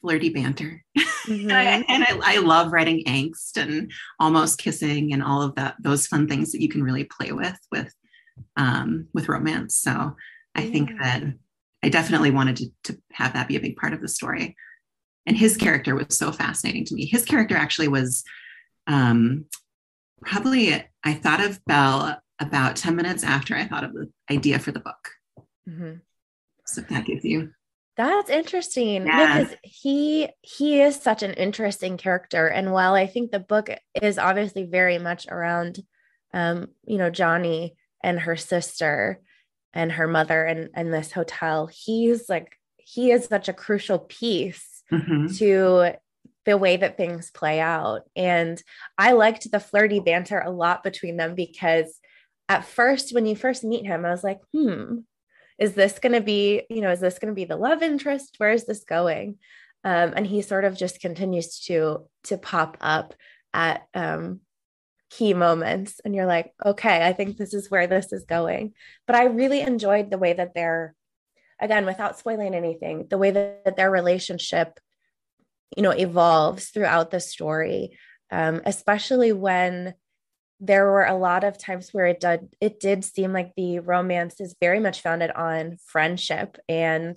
flirty 0.00 0.30
banter. 0.30 0.84
Mm-hmm. 1.28 1.50
and 1.50 2.04
I, 2.04 2.18
I, 2.22 2.38
love 2.38 2.72
writing 2.72 3.04
angst 3.04 3.58
and 3.58 3.92
almost 4.18 4.56
kissing 4.58 5.12
and 5.12 5.22
all 5.22 5.42
of 5.42 5.54
that, 5.56 5.74
those 5.78 6.06
fun 6.06 6.26
things 6.26 6.52
that 6.52 6.62
you 6.62 6.70
can 6.70 6.82
really 6.82 7.04
play 7.04 7.32
with 7.32 7.58
with 7.70 7.92
um, 8.56 9.08
with 9.12 9.28
romance. 9.28 9.76
So 9.76 10.16
I 10.54 10.62
yeah. 10.62 10.70
think 10.70 10.98
that 10.98 11.24
I 11.82 11.90
definitely 11.90 12.30
wanted 12.30 12.56
to, 12.56 12.70
to 12.84 13.02
have 13.12 13.34
that 13.34 13.46
be 13.46 13.56
a 13.56 13.60
big 13.60 13.76
part 13.76 13.92
of 13.92 14.00
the 14.00 14.08
story. 14.08 14.56
And 15.26 15.36
his 15.36 15.58
character 15.58 15.94
was 15.94 16.16
so 16.16 16.32
fascinating 16.32 16.86
to 16.86 16.94
me. 16.94 17.04
His 17.04 17.26
character 17.26 17.56
actually 17.56 17.88
was 17.88 18.24
um, 18.86 19.44
probably, 20.20 20.84
I 21.04 21.14
thought 21.14 21.44
of 21.44 21.64
Bel 21.64 22.20
about 22.38 22.76
10 22.76 22.96
minutes 22.96 23.24
after 23.24 23.54
I 23.54 23.66
thought 23.66 23.84
of 23.84 23.92
the 23.92 24.10
idea 24.30 24.58
for 24.58 24.72
the 24.72 24.80
book. 24.80 25.10
Mm-hmm. 25.68 25.94
So 26.66 26.82
that 26.82 27.06
gives 27.06 27.24
you 27.24 27.50
that's 27.98 28.30
interesting 28.30 29.06
yeah. 29.06 29.40
because 29.40 29.56
he 29.64 30.28
he 30.40 30.80
is 30.80 30.94
such 30.94 31.24
an 31.24 31.32
interesting 31.32 31.98
character 31.98 32.46
and 32.46 32.72
while 32.72 32.94
I 32.94 33.08
think 33.08 33.32
the 33.32 33.40
book 33.40 33.68
is 34.00 34.18
obviously 34.18 34.62
very 34.62 34.98
much 34.98 35.26
around 35.26 35.80
um 36.32 36.68
you 36.86 36.96
know 36.96 37.10
Jani 37.14 37.74
and 38.02 38.20
her 38.20 38.36
sister 38.36 39.20
and 39.74 39.90
her 39.90 40.06
mother 40.06 40.44
and 40.44 40.70
and 40.74 40.94
this 40.94 41.10
hotel 41.10 41.66
he's 41.66 42.28
like 42.28 42.52
he 42.76 43.10
is 43.10 43.24
such 43.24 43.48
a 43.48 43.52
crucial 43.52 43.98
piece 43.98 44.84
mm-hmm. 44.92 45.26
to 45.34 45.94
the 46.48 46.56
way 46.56 46.76
that 46.76 46.96
things 46.96 47.30
play 47.30 47.60
out 47.60 48.02
and 48.16 48.62
I 48.96 49.12
liked 49.12 49.50
the 49.50 49.60
flirty 49.60 50.00
banter 50.00 50.40
a 50.40 50.50
lot 50.50 50.82
between 50.82 51.16
them 51.16 51.34
because 51.34 52.00
at 52.48 52.64
first 52.64 53.14
when 53.14 53.26
you 53.26 53.36
first 53.36 53.62
meet 53.62 53.86
him 53.86 54.04
I 54.04 54.10
was 54.10 54.24
like 54.24 54.40
hmm 54.52 55.00
is 55.58 55.74
this 55.74 55.98
going 55.98 56.12
to 56.12 56.20
be, 56.20 56.62
you 56.70 56.80
know, 56.80 56.90
is 56.90 57.00
this 57.00 57.18
going 57.18 57.32
to 57.32 57.34
be 57.34 57.44
the 57.44 57.56
love 57.56 57.82
interest? 57.82 58.36
Where 58.38 58.52
is 58.52 58.64
this 58.64 58.84
going? 58.84 59.38
Um, 59.84 60.12
and 60.16 60.26
he 60.26 60.42
sort 60.42 60.64
of 60.64 60.76
just 60.76 61.00
continues 61.00 61.60
to 61.66 62.08
to 62.24 62.38
pop 62.38 62.76
up 62.80 63.14
at 63.52 63.86
um, 63.94 64.40
key 65.10 65.34
moments, 65.34 66.00
and 66.04 66.14
you're 66.14 66.26
like, 66.26 66.52
okay, 66.64 67.06
I 67.06 67.12
think 67.12 67.36
this 67.36 67.54
is 67.54 67.70
where 67.70 67.86
this 67.86 68.12
is 68.12 68.24
going. 68.24 68.74
But 69.06 69.16
I 69.16 69.24
really 69.24 69.60
enjoyed 69.60 70.10
the 70.10 70.18
way 70.18 70.32
that 70.32 70.54
they're, 70.54 70.94
again, 71.60 71.86
without 71.86 72.18
spoiling 72.18 72.54
anything, 72.54 73.06
the 73.08 73.18
way 73.18 73.30
that, 73.30 73.64
that 73.64 73.76
their 73.76 73.90
relationship, 73.90 74.78
you 75.76 75.82
know, 75.82 75.90
evolves 75.90 76.68
throughout 76.68 77.10
the 77.10 77.20
story, 77.20 77.98
um, 78.30 78.60
especially 78.64 79.32
when 79.32 79.94
there 80.60 80.86
were 80.86 81.04
a 81.04 81.16
lot 81.16 81.44
of 81.44 81.56
times 81.56 81.90
where 81.92 82.06
it 82.06 82.20
did 82.20 82.48
it 82.60 82.80
did 82.80 83.04
seem 83.04 83.32
like 83.32 83.52
the 83.56 83.78
romance 83.78 84.40
is 84.40 84.56
very 84.60 84.80
much 84.80 85.02
founded 85.02 85.30
on 85.30 85.76
friendship 85.86 86.58
and 86.68 87.16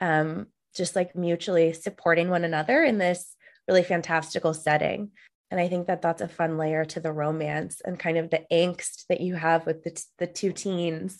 um, 0.00 0.46
just 0.76 0.94
like 0.94 1.16
mutually 1.16 1.72
supporting 1.72 2.30
one 2.30 2.44
another 2.44 2.82
in 2.84 2.98
this 2.98 3.34
really 3.66 3.82
fantastical 3.82 4.54
setting. 4.54 5.10
And 5.50 5.58
i 5.58 5.68
think 5.68 5.88
that 5.88 6.00
that's 6.00 6.22
a 6.22 6.28
fun 6.28 6.58
layer 6.58 6.84
to 6.84 7.00
the 7.00 7.12
romance 7.12 7.80
and 7.84 7.98
kind 7.98 8.18
of 8.18 8.30
the 8.30 8.44
angst 8.52 9.06
that 9.08 9.20
you 9.20 9.34
have 9.34 9.66
with 9.66 9.82
the, 9.82 10.00
the 10.18 10.26
two 10.28 10.52
teens. 10.52 11.18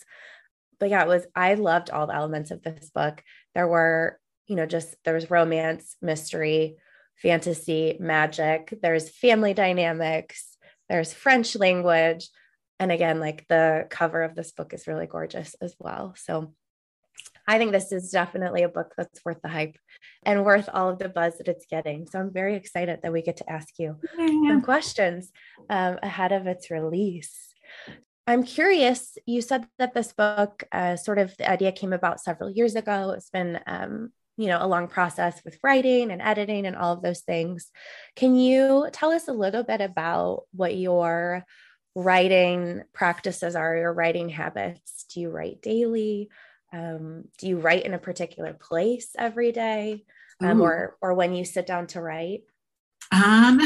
But 0.79 0.89
yeah 0.89 1.01
it 1.01 1.07
was 1.07 1.27
i 1.35 1.55
loved 1.55 1.89
all 1.89 2.07
the 2.07 2.15
elements 2.15 2.51
of 2.51 2.61
this 2.63 2.89
book. 2.91 3.21
There 3.55 3.67
were 3.67 4.20
you 4.51 4.55
know 4.57 4.67
just 4.67 4.95
there's 5.05 5.31
romance 5.31 5.95
mystery 6.01 6.75
fantasy 7.15 7.97
magic 7.99 8.77
there's 8.81 9.09
family 9.09 9.53
dynamics 9.53 10.51
there's 10.91 11.13
French 11.13 11.55
language. 11.55 12.29
And 12.77 12.91
again, 12.91 13.19
like 13.21 13.47
the 13.47 13.87
cover 13.89 14.23
of 14.23 14.35
this 14.35 14.51
book 14.51 14.73
is 14.73 14.87
really 14.87 15.07
gorgeous 15.07 15.55
as 15.61 15.73
well. 15.79 16.13
So 16.17 16.53
I 17.47 17.57
think 17.57 17.71
this 17.71 17.93
is 17.93 18.11
definitely 18.11 18.63
a 18.63 18.69
book 18.69 18.93
that's 18.97 19.23
worth 19.23 19.41
the 19.41 19.47
hype 19.47 19.77
and 20.23 20.43
worth 20.43 20.69
all 20.73 20.89
of 20.89 20.99
the 20.99 21.07
buzz 21.07 21.37
that 21.37 21.47
it's 21.47 21.65
getting. 21.65 22.07
So 22.07 22.19
I'm 22.19 22.33
very 22.33 22.55
excited 22.55 22.99
that 23.01 23.13
we 23.13 23.21
get 23.21 23.37
to 23.37 23.49
ask 23.49 23.69
you 23.79 23.99
some 24.17 24.61
questions 24.61 25.31
um, 25.69 25.97
ahead 26.03 26.33
of 26.33 26.45
its 26.45 26.69
release. 26.69 27.53
I'm 28.27 28.43
curious, 28.43 29.17
you 29.25 29.41
said 29.41 29.67
that 29.79 29.93
this 29.93 30.11
book, 30.11 30.63
uh, 30.71 30.95
sort 30.97 31.19
of 31.19 31.35
the 31.37 31.49
idea 31.49 31.71
came 31.71 31.93
about 31.93 32.19
several 32.19 32.51
years 32.51 32.75
ago. 32.75 33.11
It's 33.11 33.29
been 33.29 33.59
um, 33.65 34.11
you 34.37 34.47
know 34.47 34.59
a 34.61 34.67
long 34.67 34.87
process 34.87 35.41
with 35.43 35.59
writing 35.63 36.11
and 36.11 36.21
editing 36.21 36.65
and 36.65 36.75
all 36.75 36.93
of 36.93 37.01
those 37.01 37.21
things 37.21 37.69
can 38.15 38.35
you 38.35 38.87
tell 38.91 39.11
us 39.11 39.27
a 39.27 39.33
little 39.33 39.63
bit 39.63 39.81
about 39.81 40.43
what 40.53 40.75
your 40.75 41.45
writing 41.95 42.81
practices 42.93 43.55
are 43.55 43.75
your 43.75 43.93
writing 43.93 44.29
habits 44.29 45.05
do 45.13 45.19
you 45.19 45.29
write 45.29 45.61
daily 45.61 46.29
Um, 46.73 47.25
do 47.37 47.47
you 47.47 47.57
write 47.57 47.85
in 47.85 47.93
a 47.93 47.99
particular 47.99 48.53
place 48.53 49.09
every 49.17 49.51
day, 49.51 50.05
um, 50.39 50.61
or 50.61 50.95
or 51.01 51.13
when 51.13 51.35
you 51.35 51.43
sit 51.43 51.67
down 51.67 51.87
to 51.87 52.01
write? 52.01 52.43
Um, 53.11 53.59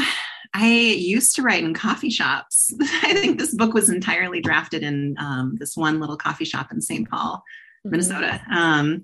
I 0.52 0.68
used 0.68 1.36
to 1.36 1.42
write 1.42 1.62
in 1.62 1.74
coffee 1.74 2.10
shops. 2.10 2.74
I 2.80 3.14
think 3.14 3.38
this 3.38 3.54
book 3.54 3.74
was 3.74 3.88
entirely 3.88 4.40
drafted 4.40 4.82
in 4.82 5.16
um, 5.18 5.56
this 5.58 5.76
one 5.76 6.00
little 6.00 6.16
coffee 6.16 6.44
shop 6.44 6.72
in 6.72 6.80
St. 6.80 7.08
Paul, 7.08 7.36
mm-hmm. 7.36 7.90
Minnesota. 7.90 8.40
Um, 8.50 9.02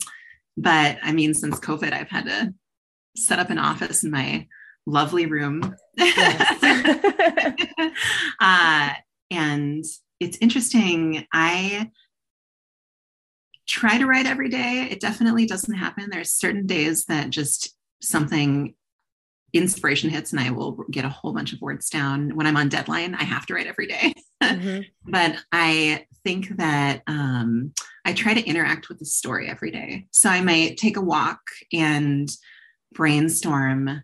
but 0.57 0.99
I 1.03 1.12
mean, 1.12 1.35
since 1.35 1.59
COVID, 1.61 1.93
I've 1.93 2.11
had 2.11 2.27
to 2.27 2.55
set 3.17 3.38
up 3.38 3.51
an 3.51 3.59
office 3.59 4.05
in 4.05 4.11
my 4.11 4.47
lovely 4.87 5.27
room. 5.27 5.77
Yes. 5.97 6.62
uh, 8.41 8.91
and 9.31 9.85
it's 10.21 10.38
interesting. 10.41 11.27
I 11.33 11.91
try 13.67 13.99
to 13.99 14.07
write 14.07 14.27
every 14.27 14.49
day. 14.49 14.88
It 14.91 15.01
definitely 15.01 15.47
doesn't 15.47 15.75
happen. 15.75 16.11
There's 16.11 16.33
certain 16.33 16.67
days 16.67 17.07
that 17.07 17.31
just 17.31 17.75
something 18.03 18.75
inspiration 19.53 20.11
hits 20.11 20.33
and 20.33 20.41
I 20.41 20.51
will 20.51 20.85
get 20.91 21.05
a 21.05 21.11
whole 21.11 21.33
bunch 21.33 21.53
of 21.53 21.61
words 21.61 21.88
down. 21.91 22.35
When 22.35 22.47
I'm 22.47 22.57
on 22.57 22.69
deadline, 22.69 23.15
I 23.15 23.25
have 23.25 23.47
to 23.47 23.55
write 23.55 23.67
every 23.67 23.87
day. 23.87 24.15
Mm-hmm. 24.43 24.81
but 25.11 25.37
I 25.53 26.07
think 26.24 26.56
that 26.56 27.02
um, 27.06 27.72
I 28.04 28.12
try 28.12 28.35
to 28.35 28.44
interact 28.44 28.88
with 28.88 28.98
the 28.98 29.04
story 29.04 29.48
every 29.48 29.70
day. 29.70 30.06
So 30.11 30.28
I 30.28 30.40
might 30.40 30.76
take 30.76 30.96
a 30.96 31.02
walk 31.02 31.40
and 31.72 32.28
brainstorm. 32.92 34.02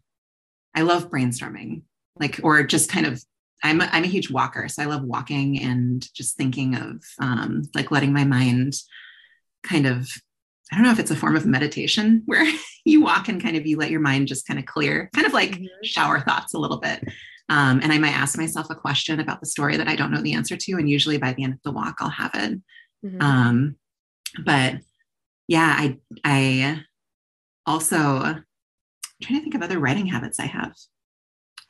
I 0.75 0.83
love 0.83 1.11
brainstorming, 1.11 1.83
like, 2.19 2.41
or 2.43 2.63
just 2.63 2.91
kind 2.91 3.07
of. 3.07 3.23
I'm 3.61 3.81
a, 3.81 3.89
I'm 3.91 4.05
a 4.05 4.09
huge 4.09 4.31
walker, 4.31 4.69
so 4.69 4.85
I 4.85 4.87
love 4.87 5.03
walking 5.03 5.61
and 5.61 6.07
just 6.15 6.37
thinking 6.37 6.77
of 6.77 7.03
um, 7.19 7.65
like 7.75 7.91
letting 7.91 8.13
my 8.13 8.23
mind 8.23 8.75
kind 9.65 9.85
of 9.85 10.09
I 10.71 10.77
don't 10.77 10.85
know 10.85 10.93
if 10.93 10.99
it's 10.99 11.11
a 11.11 11.17
form 11.17 11.37
of 11.37 11.47
meditation 11.47 12.23
where 12.27 12.47
you 12.85 13.03
walk 13.03 13.29
and 13.29 13.43
kind 13.43 13.57
of 13.57 13.67
you 13.67 13.77
let 13.77 13.91
your 13.91 14.01
mind 14.01 14.29
just 14.29 14.47
kind 14.47 14.59
of 14.59 14.67
clear, 14.67 15.11
kind 15.15 15.27
of 15.27 15.33
like 15.33 15.53
mm-hmm. 15.53 15.67
shower 15.83 16.21
thoughts 16.21 16.55
a 16.55 16.59
little 16.59 16.79
bit. 16.79 17.03
Um, 17.49 17.81
and 17.83 17.93
I 17.93 17.99
might 17.99 18.15
ask 18.15 18.37
myself 18.37 18.69
a 18.71 18.75
question 18.75 19.21
about 19.21 19.41
the 19.41 19.47
story 19.47 19.77
that 19.77 19.89
I 19.89 19.97
don't 19.97 20.11
know 20.11 20.21
the 20.21 20.35
answer 20.35 20.57
to. 20.57 20.73
And 20.73 20.89
usually 20.89 21.19
by 21.19 21.33
the 21.33 21.45
end 21.45 21.55
of 21.55 21.63
the 21.65 21.73
walk, 21.73 21.97
I'll 22.01 22.11
have 22.11 22.35
it. 22.35 22.61
Mm-hmm. 23.05 23.23
Um, 23.23 23.77
but 24.45 24.75
yeah, 25.47 25.75
I, 25.79 25.99
I 26.25 26.83
also 27.67 27.97
I'm 27.99 28.45
trying 29.23 29.41
to 29.41 29.43
think 29.43 29.55
of 29.55 29.63
other 29.63 29.79
writing 29.79 30.07
habits 30.07 30.39
I 30.39 30.47
have. 30.47 30.75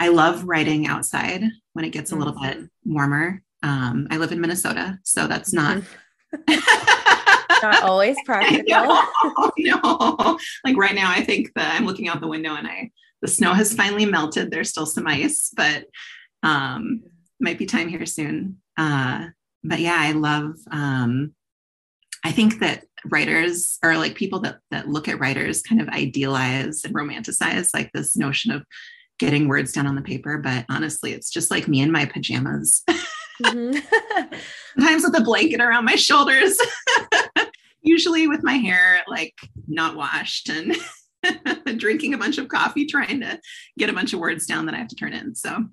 I 0.01 0.09
love 0.09 0.45
writing 0.45 0.87
outside 0.87 1.43
when 1.73 1.85
it 1.85 1.91
gets 1.91 2.12
a 2.12 2.17
little 2.17 2.35
mm-hmm. 2.35 2.61
bit 2.61 2.71
warmer. 2.85 3.43
Um, 3.62 4.07
I 4.11 4.17
live 4.17 4.33
in 4.33 4.41
Minnesota, 4.41 4.99
so 5.03 5.27
that's 5.27 5.53
not. 5.53 5.83
not 7.62 7.83
always 7.83 8.17
practical. 8.25 8.64
no, 8.69 9.53
no. 9.59 10.38
Like 10.64 10.77
right 10.77 10.95
now, 10.95 11.11
I 11.11 11.25
think 11.25 11.53
that 11.55 11.75
I'm 11.75 11.87
looking 11.87 12.09
out 12.09 12.21
the 12.21 12.29
window 12.29 12.55
and 12.55 12.67
I 12.67 12.91
the 13.22 13.28
snow 13.28 13.52
has 13.52 13.74
finally 13.74 14.07
melted. 14.07 14.50
There's 14.50 14.70
still 14.70 14.87
some 14.87 15.07
ice, 15.07 15.50
but 15.54 15.85
um, 16.42 17.02
might 17.40 17.59
be 17.59 17.66
time 17.66 17.88
here 17.88 18.07
soon. 18.07 18.59
Uh, 18.76 19.26
but 19.64 19.81
yeah, 19.81 19.96
I 19.98 20.12
love. 20.12 20.54
Um, 20.70 21.35
I 22.24 22.33
think 22.33 22.61
that 22.61 22.85
writers 23.04 23.78
or 23.83 23.96
like 23.96 24.14
people 24.16 24.40
that 24.40 24.59
that 24.70 24.88
look 24.88 25.09
at 25.09 25.20
writers 25.20 25.62
kind 25.62 25.81
of 25.81 25.88
idealize 25.88 26.85
and 26.85 26.94
romanticize 26.94 27.70
like 27.72 27.90
this 27.92 28.16
notion 28.16 28.50
of 28.50 28.64
getting 29.18 29.48
words 29.48 29.72
down 29.72 29.87
on 29.87 29.94
the 29.94 30.02
paper. 30.02 30.38
But 30.38 30.64
honestly, 30.68 31.12
it's 31.12 31.31
just 31.31 31.50
like 31.50 31.68
me 31.68 31.81
in 31.81 31.92
my 31.92 32.07
pajamas. 32.07 32.83
Mm-hmm. 33.40 33.78
Sometimes 34.76 35.04
with 35.04 35.16
a 35.16 35.22
blanket 35.22 35.61
around 35.61 35.85
my 35.85 35.94
shoulders 35.94 36.59
usually 37.83 38.26
with 38.26 38.42
my 38.42 38.54
hair 38.54 39.02
like 39.07 39.35
not 39.66 39.96
washed 39.96 40.48
and 40.48 40.76
drinking 41.76 42.14
a 42.14 42.18
bunch 42.18 42.38
of 42.38 42.48
coffee, 42.48 42.87
trying 42.87 43.20
to 43.20 43.40
get 43.78 43.90
a 43.90 43.92
bunch 43.92 44.12
of 44.12 44.20
words 44.20 44.46
down 44.46 44.66
that 44.66 44.74
I 44.74 44.78
have 44.78 44.88
to 44.88 44.96
turn 44.96 45.12
in. 45.12 45.35
So 45.35 45.64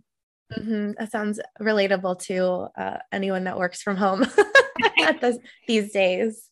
mm-hmm. 0.58 0.92
that 0.98 1.12
sounds 1.12 1.40
relatable 1.62 2.20
to 2.26 2.68
uh, 2.78 2.98
anyone 3.12 3.46
that 3.46 3.58
works 3.58 3.82
from 3.82 3.98
home 3.98 4.26
at 5.00 5.22
this, 5.22 5.38
these 5.68 5.92
days. 5.92 6.50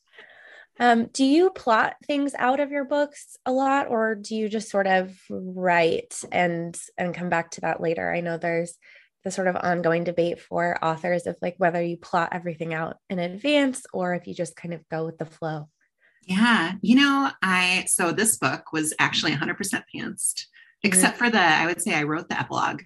Um, 0.80 1.06
do 1.14 1.24
you 1.24 1.52
plot 1.52 1.96
things 2.08 2.34
out 2.38 2.60
of 2.60 2.72
your 2.72 2.86
books 2.86 3.38
a 3.46 3.52
lot, 3.52 3.90
or 3.90 4.16
do 4.16 4.36
you 4.36 4.50
just 4.50 4.72
sort 4.72 4.88
of 4.88 5.16
write 5.30 6.24
and 6.32 6.76
and 6.98 7.14
come 7.14 7.30
back 7.30 7.52
to 7.52 7.62
that 7.62 7.80
later? 7.80 8.12
I 8.12 8.22
know 8.22 8.38
there's 8.38 8.76
the 9.24 9.32
sort 9.32 9.48
of 9.48 9.56
ongoing 9.56 10.04
debate 10.04 10.42
for 10.42 10.84
authors 10.84 11.28
of 11.28 11.38
like 11.42 11.56
whether 11.58 11.82
you 11.82 11.98
plot 11.98 12.30
everything 12.32 12.74
out 12.74 12.98
in 13.10 13.20
advance 13.20 13.84
or 13.94 14.16
if 14.16 14.28
you 14.28 14.34
just 14.34 14.56
kind 14.56 14.74
of 14.74 14.88
go 14.90 15.06
with 15.06 15.18
the 15.18 15.26
flow. 15.26 15.70
Yeah, 16.26 16.74
you 16.82 16.96
know, 16.96 17.32
I 17.42 17.86
so 17.88 18.12
this 18.12 18.38
book 18.38 18.72
was 18.72 18.94
actually 19.00 19.34
100% 19.34 19.58
pantsed, 19.58 19.96
mm-hmm. 19.96 20.44
except 20.84 21.18
for 21.18 21.30
the 21.30 21.40
I 21.40 21.66
would 21.66 21.82
say 21.82 21.94
I 21.94 22.04
wrote 22.04 22.30
the 22.30 22.40
epilogue 22.40 22.82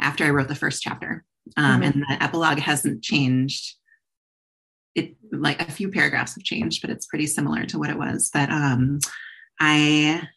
after 0.00 0.24
I 0.24 0.30
wrote 0.30 0.48
the 0.48 0.54
first 0.54 0.82
chapter, 0.82 1.24
um, 1.56 1.80
mm-hmm. 1.80 1.82
and 1.82 1.94
the 2.02 2.22
epilogue 2.22 2.58
hasn't 2.58 3.02
changed. 3.02 3.76
It 4.94 5.16
like 5.30 5.62
a 5.62 5.70
few 5.70 5.90
paragraphs 5.90 6.34
have 6.34 6.44
changed, 6.44 6.82
but 6.82 6.90
it's 6.90 7.06
pretty 7.06 7.26
similar 7.26 7.64
to 7.66 7.78
what 7.78 7.90
it 7.90 7.98
was. 7.98 8.30
But 8.32 8.50
um, 8.50 8.98
I 9.60 10.28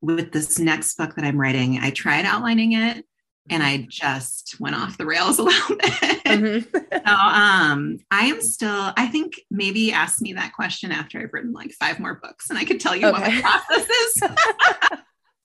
with 0.00 0.32
this 0.32 0.58
next 0.58 0.96
book 0.96 1.14
that 1.16 1.24
I'm 1.24 1.40
writing, 1.40 1.78
I 1.78 1.90
tried 1.90 2.24
outlining 2.24 2.72
it 2.72 3.04
and 3.50 3.64
I 3.64 3.86
just 3.90 4.58
went 4.60 4.76
off 4.76 4.96
the 4.96 5.04
rails 5.04 5.38
a 5.40 5.42
little 5.42 5.76
bit. 5.76 6.24
Mm-hmm. 6.24 6.76
so 6.92 7.12
um, 7.12 7.98
I 8.10 8.26
am 8.26 8.40
still, 8.40 8.92
I 8.96 9.08
think 9.08 9.40
maybe 9.50 9.92
ask 9.92 10.22
me 10.22 10.32
that 10.34 10.54
question 10.54 10.92
after 10.92 11.18
I've 11.18 11.32
written 11.32 11.52
like 11.52 11.72
five 11.72 11.98
more 11.98 12.14
books 12.14 12.48
and 12.48 12.58
I 12.58 12.64
could 12.64 12.80
tell 12.80 12.94
you 12.94 13.08
okay. 13.08 13.20
what 13.20 13.30
my 13.30 13.40
process 13.40 13.88
is. 13.88 14.22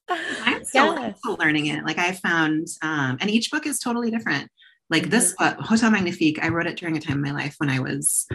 I'm 0.44 0.64
still, 0.64 0.94
yes. 0.94 1.18
learning 1.24 1.66
it. 1.66 1.84
Like 1.84 1.98
I 1.98 2.12
found, 2.12 2.68
um, 2.80 3.18
and 3.20 3.28
each 3.28 3.50
book 3.50 3.66
is 3.66 3.80
totally 3.80 4.12
different. 4.12 4.48
Like 4.88 5.02
mm-hmm. 5.02 5.10
this 5.10 5.34
book, 5.34 5.58
Hotel 5.58 5.90
Magnifique, 5.90 6.38
I 6.40 6.48
wrote 6.48 6.68
it 6.68 6.76
during 6.76 6.96
a 6.96 7.00
time 7.00 7.16
in 7.16 7.22
my 7.22 7.32
life 7.32 7.56
when 7.58 7.68
I 7.68 7.80
was, 7.80 8.26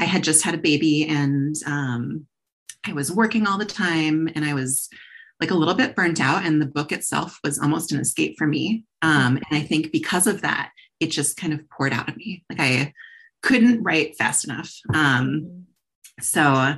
I 0.00 0.06
had 0.06 0.24
just 0.24 0.44
had 0.44 0.54
a 0.54 0.58
baby 0.58 1.06
and 1.06 1.54
um, 1.66 2.26
I 2.84 2.94
was 2.94 3.12
working 3.12 3.46
all 3.46 3.58
the 3.58 3.64
time 3.64 4.28
and 4.34 4.44
I 4.44 4.54
was 4.54 4.88
like 5.40 5.50
a 5.50 5.54
little 5.54 5.74
bit 5.74 5.96
burnt 5.96 6.20
out 6.20 6.44
and 6.44 6.60
the 6.60 6.66
book 6.66 6.92
itself 6.92 7.38
was 7.42 7.58
almost 7.58 7.92
an 7.92 8.00
escape 8.00 8.36
for 8.36 8.46
me. 8.46 8.84
Um, 9.02 9.36
and 9.36 9.58
i 9.58 9.60
think 9.60 9.92
because 9.92 10.26
of 10.26 10.42
that 10.42 10.70
it 11.00 11.10
just 11.10 11.36
kind 11.36 11.52
of 11.52 11.68
poured 11.70 11.92
out 11.92 12.08
of 12.08 12.16
me. 12.16 12.44
Like 12.50 12.60
i 12.60 12.92
couldn't 13.42 13.82
write 13.82 14.16
fast 14.16 14.44
enough. 14.44 14.72
Um, 14.94 15.64
so 16.20 16.74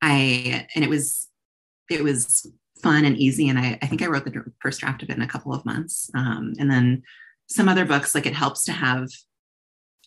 i 0.00 0.66
and 0.74 0.84
it 0.84 0.88
was 0.88 1.28
it 1.90 2.04
was 2.04 2.46
fun 2.82 3.04
and 3.04 3.16
easy 3.16 3.48
and 3.48 3.58
i, 3.58 3.76
I 3.82 3.86
think 3.86 4.02
i 4.02 4.06
wrote 4.06 4.24
the 4.24 4.44
first 4.60 4.78
draft 4.78 5.02
of 5.02 5.10
it 5.10 5.16
in 5.16 5.22
a 5.22 5.28
couple 5.28 5.52
of 5.52 5.64
months. 5.64 6.10
Um, 6.14 6.54
and 6.58 6.70
then 6.70 7.02
some 7.48 7.68
other 7.68 7.84
books 7.84 8.14
like 8.14 8.26
it 8.26 8.34
helps 8.34 8.64
to 8.64 8.72
have 8.72 9.08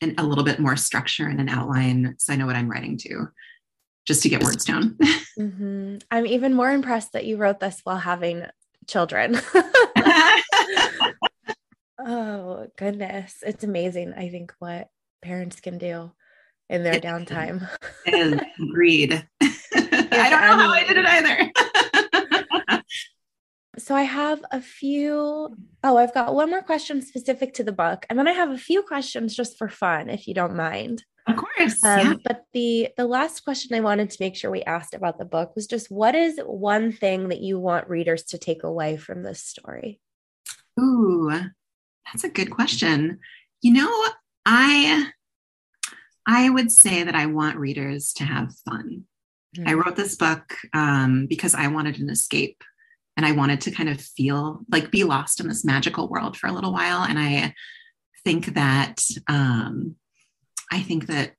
an, 0.02 0.16
a 0.18 0.24
little 0.24 0.44
bit 0.44 0.60
more 0.60 0.76
structure 0.76 1.28
and 1.28 1.40
an 1.40 1.50
outline 1.50 2.16
so 2.18 2.32
i 2.32 2.36
know 2.36 2.46
what 2.46 2.56
i'm 2.56 2.70
writing 2.70 2.98
to 2.98 3.28
just 4.06 4.24
to 4.24 4.30
get 4.30 4.44
words 4.44 4.66
down. 4.66 4.98
mm-hmm. 5.40 5.98
I'm 6.10 6.26
even 6.26 6.54
more 6.54 6.72
impressed 6.72 7.14
that 7.14 7.26
you 7.26 7.38
wrote 7.38 7.60
this 7.60 7.82
while 7.84 7.98
having 7.98 8.46
children. 8.88 9.40
oh, 12.00 12.68
goodness. 12.78 13.38
It's 13.46 13.64
amazing, 13.64 14.14
I 14.14 14.30
think, 14.30 14.54
what 14.60 14.88
parents 15.22 15.60
can 15.60 15.78
do 15.78 16.12
in 16.70 16.84
their 16.84 17.00
downtime. 17.00 17.70
and 18.06 18.46
agreed. 18.60 19.28
I 19.42 20.30
don't 20.30 20.42
know 20.42 20.58
how 20.58 20.72
I 20.72 20.84
did 20.88 20.98
it 20.98 21.06
either. 21.06 21.52
So 23.78 23.96
I 23.96 24.04
have 24.04 24.44
a 24.52 24.62
few. 24.62 25.56
Oh, 25.84 25.98
I've 25.98 26.14
got 26.14 26.36
one 26.36 26.50
more 26.50 26.62
question 26.62 27.02
specific 27.02 27.54
to 27.56 27.64
the 27.64 27.72
book, 27.72 28.06
and 28.10 28.20
then 28.20 28.28
I 28.28 28.34
have 28.34 28.52
a 28.52 28.58
few 28.58 28.82
questions 28.82 29.36
just 29.36 29.58
for 29.58 29.70
fun, 29.70 30.10
if 30.10 30.28
you 30.28 30.34
don't 30.34 30.56
mind. 30.56 31.04
Of 31.28 31.38
course. 31.38 31.84
Um, 31.84 32.00
yeah. 32.00 32.14
But 32.24 32.46
the 32.54 32.90
the 32.98 33.06
last 33.06 33.44
question 33.44 33.76
I 33.76 33.82
wanted 33.82 34.10
to 34.10 34.18
make 34.20 34.36
sure 34.36 34.52
we 34.52 34.64
asked 34.64 34.94
about 34.94 35.20
the 35.20 35.26
book 35.26 35.56
was 35.56 35.68
just 35.68 35.92
what 35.92 36.16
is 36.16 36.40
one 36.46 36.92
thing 36.92 37.30
that 37.30 37.42
you 37.42 37.60
want 37.60 37.90
readers 37.90 38.24
to 38.26 38.38
take 38.38 38.64
away 38.64 38.98
from 38.98 39.24
this 39.24 39.42
story? 39.42 40.02
Ooh, 40.80 41.32
that's 42.06 42.24
a 42.24 42.30
good 42.30 42.50
question. 42.50 43.20
You 43.62 43.74
know, 43.74 44.08
I 44.46 45.12
I 46.28 46.50
would 46.50 46.72
say 46.72 47.04
that 47.04 47.16
I 47.16 47.28
want 47.28 47.58
readers 47.58 48.14
to 48.14 48.26
have 48.26 48.54
fun. 48.66 49.06
Mm-hmm. 49.56 49.68
I 49.68 49.74
wrote 49.74 49.96
this 49.96 50.16
book 50.16 50.56
um, 50.74 51.28
because 51.28 51.54
I 51.54 51.68
wanted 51.68 52.00
an 52.00 52.10
escape 52.10 52.64
and 53.18 53.26
I 53.26 53.32
wanted 53.34 53.62
to 53.62 53.72
kind 53.72 53.90
of 53.90 54.00
feel 54.02 54.62
like 54.72 54.92
be 54.92 55.04
lost 55.04 55.40
in 55.40 55.48
this 55.48 55.66
magical 55.66 56.08
world 56.08 56.38
for 56.38 56.48
a 56.48 56.52
little 56.52 56.74
while. 56.74 57.04
And 57.04 57.20
I 57.20 57.54
think 58.24 58.54
that 58.54 59.04
um, 59.28 59.96
I 60.72 60.82
think 60.82 61.08
that 61.08 61.34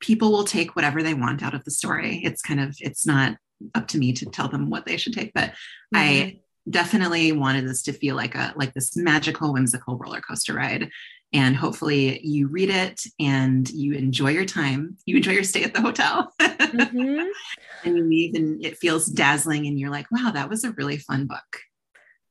people 0.00 0.32
will 0.32 0.44
take 0.44 0.74
whatever 0.74 1.02
they 1.02 1.14
want 1.14 1.42
out 1.42 1.54
of 1.54 1.64
the 1.64 1.70
story. 1.70 2.22
It's 2.24 2.40
kind 2.40 2.60
of, 2.60 2.76
it's 2.80 3.06
not 3.06 3.36
up 3.74 3.88
to 3.88 3.98
me 3.98 4.12
to 4.14 4.26
tell 4.26 4.48
them 4.48 4.70
what 4.70 4.86
they 4.86 4.96
should 4.96 5.12
take, 5.12 5.32
but 5.34 5.50
mm-hmm. 5.50 5.96
I 5.96 6.40
definitely 6.68 7.32
wanted 7.32 7.66
this 7.66 7.82
to 7.82 7.92
feel 7.92 8.16
like 8.16 8.34
a 8.34 8.52
like 8.56 8.74
this 8.74 8.96
magical 8.96 9.52
whimsical 9.52 9.96
roller 9.96 10.20
coaster 10.20 10.54
ride 10.54 10.90
and 11.32 11.54
hopefully 11.54 12.20
you 12.26 12.48
read 12.48 12.70
it 12.70 13.02
and 13.20 13.68
you 13.70 13.94
enjoy 13.94 14.30
your 14.30 14.44
time. 14.44 14.96
You 15.06 15.16
enjoy 15.16 15.32
your 15.32 15.44
stay 15.44 15.62
at 15.62 15.74
the 15.74 15.80
hotel. 15.80 16.32
Mm-hmm. 16.40 17.28
and 17.84 17.96
you 17.96 18.04
leave 18.04 18.34
and 18.34 18.64
it 18.64 18.78
feels 18.78 19.06
dazzling 19.06 19.66
and 19.66 19.78
you're 19.78 19.90
like, 19.90 20.10
wow, 20.10 20.32
that 20.34 20.48
was 20.48 20.64
a 20.64 20.72
really 20.72 20.96
fun 20.96 21.26
book. 21.26 21.60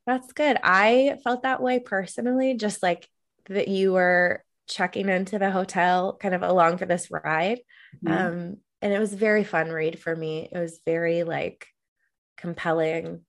That's 0.06 0.32
good. 0.32 0.58
I 0.62 1.16
felt 1.24 1.42
that 1.42 1.62
way 1.62 1.78
personally, 1.78 2.54
just 2.54 2.82
like 2.82 3.08
that 3.48 3.68
you 3.68 3.92
were 3.92 4.44
checking 4.68 5.08
into 5.08 5.38
the 5.38 5.50
hotel 5.50 6.16
kind 6.20 6.34
of 6.34 6.42
along 6.42 6.76
for 6.76 6.86
this 6.86 7.10
ride. 7.10 7.60
Mm-hmm. 8.04 8.12
Um, 8.12 8.56
and 8.82 8.92
it 8.92 8.98
was 8.98 9.14
very 9.14 9.44
fun 9.44 9.70
read 9.70 9.98
for 9.98 10.14
me. 10.14 10.48
It 10.50 10.58
was 10.58 10.80
very 10.84 11.22
like 11.22 11.66
compelling. 12.36 13.22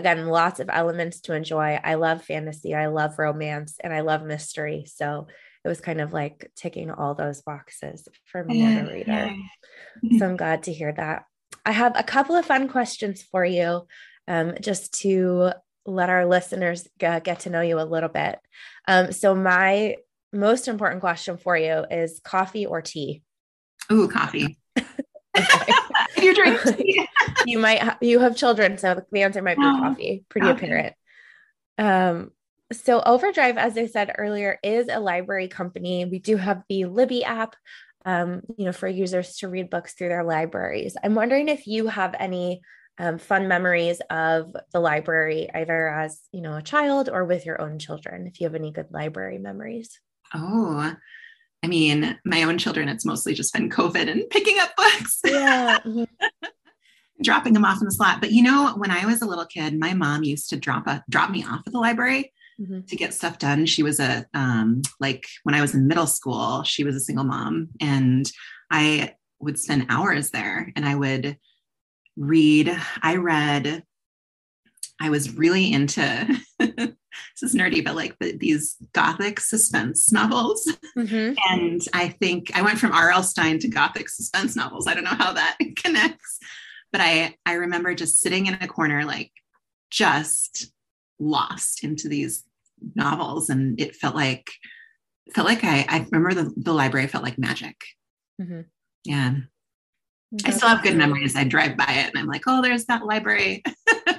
Again, 0.00 0.26
lots 0.26 0.60
of 0.60 0.70
elements 0.72 1.20
to 1.22 1.34
enjoy. 1.34 1.78
I 1.84 1.94
love 1.94 2.24
fantasy, 2.24 2.74
I 2.74 2.86
love 2.86 3.18
romance, 3.18 3.76
and 3.84 3.92
I 3.92 4.00
love 4.00 4.24
mystery. 4.24 4.86
So 4.86 5.26
it 5.62 5.68
was 5.68 5.82
kind 5.82 6.00
of 6.00 6.14
like 6.14 6.50
ticking 6.56 6.90
all 6.90 7.14
those 7.14 7.42
boxes 7.42 8.08
for 8.24 8.42
me 8.42 8.64
as 8.64 8.88
a 8.88 8.90
reader. 8.90 9.34
So 10.18 10.26
I'm 10.28 10.38
glad 10.38 10.62
to 10.62 10.72
hear 10.72 10.90
that. 10.92 11.24
I 11.66 11.72
have 11.72 11.92
a 11.96 12.02
couple 12.02 12.34
of 12.34 12.46
fun 12.46 12.68
questions 12.68 13.22
for 13.22 13.44
you 13.44 13.86
um, 14.26 14.54
just 14.62 14.94
to 15.02 15.52
let 15.84 16.08
our 16.08 16.24
listeners 16.24 16.88
get, 16.98 17.24
get 17.24 17.40
to 17.40 17.50
know 17.50 17.60
you 17.60 17.78
a 17.78 17.82
little 17.82 18.08
bit. 18.08 18.38
Um, 18.88 19.12
so, 19.12 19.34
my 19.34 19.96
most 20.32 20.66
important 20.66 21.02
question 21.02 21.36
for 21.36 21.58
you 21.58 21.84
is 21.90 22.22
coffee 22.24 22.64
or 22.64 22.80
tea? 22.80 23.22
Ooh, 23.92 24.08
coffee. 24.08 24.56
you 26.16 26.34
drink 26.34 26.62
tea. 26.62 27.06
You 27.46 27.58
might 27.58 27.82
ha- 27.82 27.98
you 28.00 28.20
have 28.20 28.36
children, 28.36 28.78
so 28.78 29.02
the 29.10 29.22
answer 29.22 29.42
might 29.42 29.56
be 29.56 29.64
oh, 29.64 29.78
coffee. 29.80 30.24
Pretty 30.28 30.46
coffee. 30.46 30.66
apparent. 30.66 30.94
Um, 31.78 32.30
so 32.72 33.02
Overdrive, 33.04 33.58
as 33.58 33.76
I 33.76 33.86
said 33.86 34.14
earlier, 34.16 34.58
is 34.62 34.88
a 34.88 35.00
library 35.00 35.48
company. 35.48 36.04
We 36.04 36.18
do 36.18 36.36
have 36.36 36.62
the 36.68 36.84
Libby 36.84 37.24
app, 37.24 37.56
um, 38.04 38.42
you 38.56 38.64
know, 38.64 38.72
for 38.72 38.88
users 38.88 39.36
to 39.38 39.48
read 39.48 39.70
books 39.70 39.94
through 39.94 40.08
their 40.08 40.24
libraries. 40.24 40.96
I'm 41.02 41.14
wondering 41.14 41.48
if 41.48 41.66
you 41.66 41.88
have 41.88 42.14
any 42.18 42.60
um, 42.98 43.18
fun 43.18 43.48
memories 43.48 44.00
of 44.10 44.54
the 44.72 44.80
library, 44.80 45.48
either 45.52 45.88
as 45.88 46.20
you 46.32 46.42
know 46.42 46.56
a 46.56 46.62
child 46.62 47.08
or 47.08 47.24
with 47.24 47.46
your 47.46 47.60
own 47.60 47.78
children. 47.78 48.26
If 48.26 48.40
you 48.40 48.46
have 48.46 48.54
any 48.54 48.70
good 48.70 48.88
library 48.90 49.38
memories. 49.38 49.98
Oh, 50.34 50.94
I 51.62 51.66
mean, 51.66 52.18
my 52.24 52.44
own 52.44 52.58
children, 52.58 52.88
it's 52.88 53.04
mostly 53.04 53.34
just 53.34 53.52
been 53.52 53.68
COVID 53.68 54.08
and 54.10 54.28
picking 54.30 54.58
up 54.58 54.70
books. 54.76 55.20
Yeah. 55.24 55.78
Mm-hmm. 55.90 56.04
Dropping 57.22 57.52
them 57.52 57.64
off 57.64 57.80
in 57.80 57.84
the 57.84 57.92
slot. 57.92 58.20
But 58.20 58.32
you 58.32 58.42
know, 58.42 58.74
when 58.76 58.90
I 58.90 59.06
was 59.06 59.22
a 59.22 59.26
little 59.26 59.46
kid, 59.46 59.78
my 59.78 59.94
mom 59.94 60.22
used 60.24 60.50
to 60.50 60.56
drop 60.56 60.86
a 60.86 61.04
drop 61.08 61.30
me 61.30 61.44
off 61.44 61.62
at 61.66 61.72
the 61.72 61.78
library 61.78 62.32
mm-hmm. 62.60 62.80
to 62.82 62.96
get 62.96 63.14
stuff 63.14 63.38
done. 63.38 63.66
She 63.66 63.82
was 63.82 64.00
a 64.00 64.26
um, 64.34 64.82
like 64.98 65.26
when 65.42 65.54
I 65.54 65.60
was 65.60 65.74
in 65.74 65.86
middle 65.86 66.06
school, 66.06 66.62
she 66.62 66.84
was 66.84 66.96
a 66.96 67.00
single 67.00 67.24
mom, 67.24 67.68
and 67.80 68.30
I 68.70 69.14
would 69.38 69.58
spend 69.58 69.86
hours 69.88 70.30
there, 70.30 70.72
and 70.76 70.84
I 70.84 70.94
would 70.94 71.38
read. 72.16 72.76
I 73.02 73.16
read. 73.16 73.84
I 75.02 75.08
was 75.08 75.34
really 75.34 75.72
into 75.72 76.38
this 77.40 77.42
is 77.42 77.54
nerdy, 77.54 77.84
but 77.84 77.96
like 77.96 78.18
the, 78.18 78.36
these 78.36 78.76
gothic 78.92 79.40
suspense 79.40 80.12
novels. 80.12 80.70
Mm-hmm. 80.96 81.34
And 81.50 81.80
I 81.92 82.08
think 82.08 82.50
I 82.54 82.62
went 82.62 82.78
from 82.78 82.92
R.L. 82.92 83.22
Stine 83.22 83.58
to 83.60 83.68
gothic 83.68 84.08
suspense 84.08 84.56
novels. 84.56 84.86
I 84.86 84.94
don't 84.94 85.04
know 85.04 85.10
how 85.10 85.32
that 85.32 85.56
connects, 85.76 86.38
but 86.92 87.00
I 87.00 87.36
I 87.46 87.54
remember 87.54 87.94
just 87.94 88.20
sitting 88.20 88.46
in 88.46 88.54
a 88.54 88.68
corner, 88.68 89.04
like 89.04 89.32
just 89.90 90.72
lost 91.18 91.84
into 91.84 92.08
these 92.08 92.44
novels, 92.94 93.50
and 93.50 93.80
it 93.80 93.96
felt 93.96 94.14
like 94.14 94.50
felt 95.34 95.46
like 95.46 95.64
I 95.64 95.86
I 95.88 96.06
remember 96.10 96.34
the 96.34 96.52
the 96.56 96.72
library 96.72 97.06
felt 97.06 97.24
like 97.24 97.38
magic. 97.38 97.76
Mm-hmm. 98.40 98.62
Yeah. 99.04 99.34
That's 100.32 100.44
I 100.44 100.50
still 100.56 100.68
have 100.68 100.82
good 100.82 100.96
memories. 100.96 101.34
I 101.34 101.44
drive 101.44 101.76
by 101.76 101.86
it 101.88 102.08
and 102.08 102.18
I'm 102.18 102.26
like, 102.26 102.42
oh, 102.46 102.62
there's 102.62 102.86
that 102.86 103.04
library. 103.04 103.64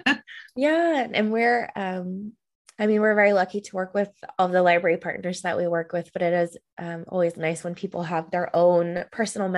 yeah. 0.55 1.07
And 1.13 1.31
we're 1.31 1.69
um 1.75 2.33
I 2.79 2.87
mean, 2.87 2.99
we're 2.99 3.15
very 3.15 3.33
lucky 3.33 3.61
to 3.61 3.75
work 3.75 3.93
with 3.93 4.09
all 4.39 4.47
the 4.47 4.63
library 4.63 4.97
partners 4.97 5.41
that 5.41 5.55
we 5.55 5.67
work 5.67 5.93
with, 5.93 6.11
but 6.13 6.23
it 6.23 6.33
is 6.33 6.57
um, 6.79 7.05
always 7.07 7.37
nice 7.37 7.63
when 7.63 7.75
people 7.75 8.01
have 8.01 8.31
their 8.31 8.53
own 8.55 9.05
personal 9.11 9.49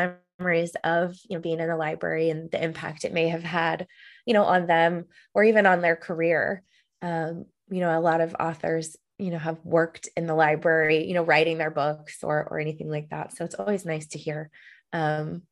memories 0.43 0.75
of, 0.83 1.17
you 1.29 1.37
know, 1.37 1.41
being 1.41 1.59
in 1.59 1.69
a 1.69 1.77
library 1.77 2.29
and 2.29 2.51
the 2.51 2.61
impact 2.61 3.05
it 3.05 3.13
may 3.13 3.29
have 3.29 3.43
had, 3.43 3.87
you 4.25 4.33
know, 4.33 4.43
on 4.43 4.67
them 4.67 5.05
or 5.33 5.43
even 5.43 5.65
on 5.65 5.81
their 5.81 5.95
career. 5.95 6.63
Um, 7.01 7.45
you 7.69 7.79
know, 7.79 7.97
a 7.97 8.01
lot 8.01 8.19
of 8.19 8.35
authors, 8.39 8.97
you 9.17 9.31
know, 9.31 9.37
have 9.37 9.59
worked 9.63 10.09
in 10.17 10.27
the 10.27 10.35
library, 10.35 11.07
you 11.07 11.13
know, 11.13 11.23
writing 11.23 11.57
their 11.57 11.71
books 11.71 12.23
or 12.23 12.45
or 12.49 12.59
anything 12.59 12.89
like 12.89 13.09
that. 13.09 13.35
So 13.35 13.45
it's 13.45 13.55
always 13.55 13.85
nice 13.85 14.07
to 14.07 14.19
hear, 14.19 14.49
um, 14.91 15.43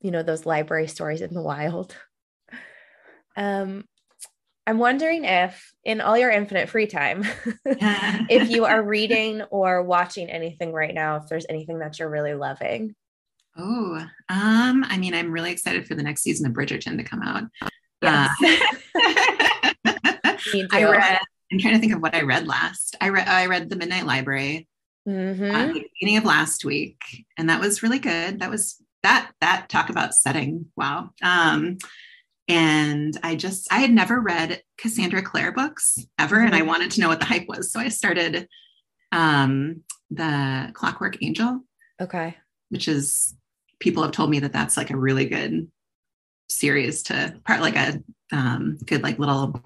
you 0.00 0.12
know, 0.12 0.22
those 0.22 0.46
library 0.46 0.86
stories 0.86 1.22
in 1.22 1.34
the 1.34 1.42
wild. 1.42 1.96
Um, 3.38 3.84
I'm 4.66 4.78
wondering 4.78 5.26
if, 5.26 5.74
in 5.84 6.00
all 6.00 6.16
your 6.16 6.30
infinite 6.30 6.70
free 6.70 6.86
time, 6.86 7.22
if 7.66 8.48
you 8.48 8.64
are 8.64 8.82
reading 8.96 9.42
or 9.42 9.82
watching 9.82 10.30
anything 10.30 10.72
right 10.72 10.94
now, 10.94 11.16
if 11.16 11.28
there's 11.28 11.44
anything 11.50 11.80
that 11.80 11.98
you're 11.98 12.08
really 12.08 12.32
loving. 12.32 12.94
Oh, 13.58 13.96
um, 14.28 14.84
I 14.88 14.98
mean, 14.98 15.14
I'm 15.14 15.32
really 15.32 15.50
excited 15.50 15.86
for 15.86 15.94
the 15.94 16.02
next 16.02 16.22
season 16.22 16.46
of 16.46 16.52
Bridgerton 16.52 16.98
to 16.98 17.04
come 17.04 17.22
out. 17.22 17.44
Yes. 18.02 18.30
Uh, 18.44 19.72
I 20.72 20.84
read. 20.84 21.18
I'm 21.52 21.58
trying 21.58 21.74
to 21.74 21.80
think 21.80 21.94
of 21.94 22.02
what 22.02 22.14
I 22.14 22.22
read 22.22 22.46
last. 22.46 22.96
I 23.00 23.08
read. 23.08 23.28
I 23.28 23.46
read 23.46 23.70
The 23.70 23.76
Midnight 23.76 24.06
Library 24.06 24.68
mm-hmm. 25.08 25.54
uh, 25.54 25.66
the 25.72 25.86
beginning 25.94 26.18
of 26.18 26.24
last 26.24 26.64
week, 26.64 27.00
and 27.38 27.48
that 27.48 27.60
was 27.60 27.82
really 27.82 27.98
good. 27.98 28.40
That 28.40 28.50
was 28.50 28.82
that. 29.02 29.30
That 29.40 29.68
talk 29.68 29.88
about 29.90 30.14
setting. 30.14 30.66
Wow. 30.76 31.10
Um, 31.22 31.78
and 32.48 33.18
I 33.22 33.34
just, 33.34 33.72
I 33.72 33.78
had 33.78 33.92
never 33.92 34.20
read 34.20 34.62
Cassandra 34.78 35.22
Clare 35.22 35.52
books 35.52 35.98
ever, 36.18 36.40
and 36.40 36.54
I 36.54 36.58
mm-hmm. 36.58 36.68
wanted 36.68 36.90
to 36.92 37.00
know 37.00 37.08
what 37.08 37.18
the 37.18 37.26
hype 37.26 37.48
was. 37.48 37.72
So 37.72 37.80
I 37.80 37.88
started 37.88 38.48
um, 39.10 39.82
the 40.10 40.70
Clockwork 40.74 41.22
Angel. 41.22 41.60
Okay. 42.00 42.36
Which 42.68 42.88
is, 42.88 43.34
people 43.80 44.02
have 44.02 44.12
told 44.12 44.30
me 44.30 44.40
that 44.40 44.52
that's 44.52 44.76
like 44.76 44.90
a 44.90 44.96
really 44.96 45.26
good 45.26 45.70
series 46.48 47.04
to 47.04 47.34
part, 47.44 47.60
like 47.60 47.76
a 47.76 48.02
um, 48.32 48.78
good, 48.84 49.02
like 49.02 49.18
little 49.18 49.60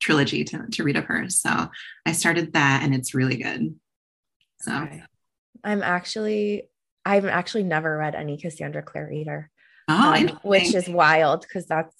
trilogy 0.00 0.44
to, 0.44 0.66
to 0.72 0.84
read 0.84 0.96
of 0.96 1.04
hers. 1.04 1.40
So 1.40 1.68
I 2.06 2.12
started 2.12 2.52
that 2.54 2.82
and 2.82 2.94
it's 2.94 3.14
really 3.14 3.36
good. 3.36 3.74
So 4.60 4.74
okay. 4.74 5.02
I'm 5.64 5.82
actually, 5.82 6.68
I've 7.04 7.26
actually 7.26 7.64
never 7.64 7.96
read 7.96 8.14
any 8.14 8.36
Cassandra 8.36 8.82
Clare 8.82 9.12
either 9.12 9.50
oh, 9.90 10.14
um, 10.14 10.40
which 10.42 10.74
is 10.74 10.88
wild 10.88 11.42
because 11.42 11.66
that's 11.66 11.94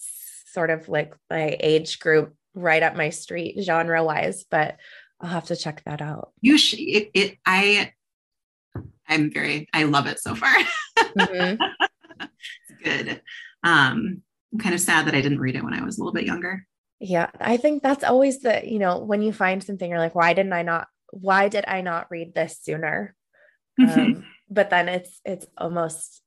sort 0.47 0.71
of 0.71 0.89
like 0.89 1.15
my 1.29 1.57
age 1.61 1.99
group 1.99 2.35
right 2.55 2.83
up 2.83 2.97
my 2.97 3.11
street 3.11 3.57
genre 3.63 4.03
wise 4.03 4.45
but 4.51 4.77
i'll 5.21 5.31
have 5.31 5.47
to 5.47 5.57
check 5.57 5.83
that 5.85 6.03
out 6.03 6.33
you 6.41 6.59
should 6.59 6.81
it, 6.81 7.11
it 7.15 7.39
i 7.47 7.93
i'm 9.09 9.33
very 9.33 9.69
i 9.73 9.85
love 9.85 10.07
it 10.07 10.19
so 10.19 10.35
far 10.35 10.53
mm-hmm. 11.19 12.25
good. 12.85 13.23
Um 13.65 14.23
i'm 14.53 14.59
kind 14.59 14.75
of 14.75 14.81
sad 14.81 15.07
that 15.07 15.15
i 15.15 15.21
didn't 15.21 15.39
read 15.39 15.55
it 15.55 15.63
when 15.63 15.75
i 15.75 15.85
was 15.85 15.99
a 15.99 16.01
little 16.01 16.13
bit 16.13 16.27
younger. 16.27 16.67
Yeah 16.99 17.31
i 17.41 17.57
think 17.57 17.83
that's 17.83 18.05
always 18.05 18.41
the 18.41 18.63
you 18.65 18.79
know 18.79 18.99
when 18.99 19.23
you 19.23 19.33
find 19.33 19.63
something 19.63 19.89
you're 19.89 19.99
like 19.99 20.15
why 20.15 20.33
didn't 20.33 20.53
i 20.53 20.63
not 20.63 20.89
why 21.13 21.49
did 21.49 21.65
i 21.67 21.81
not 21.81 22.11
read 22.11 22.35
this 22.35 22.59
sooner? 22.63 23.15
Um, 23.81 24.27
but 24.51 24.69
then 24.69 24.91
it's 24.91 25.23
it's 25.25 25.47
almost 25.57 26.21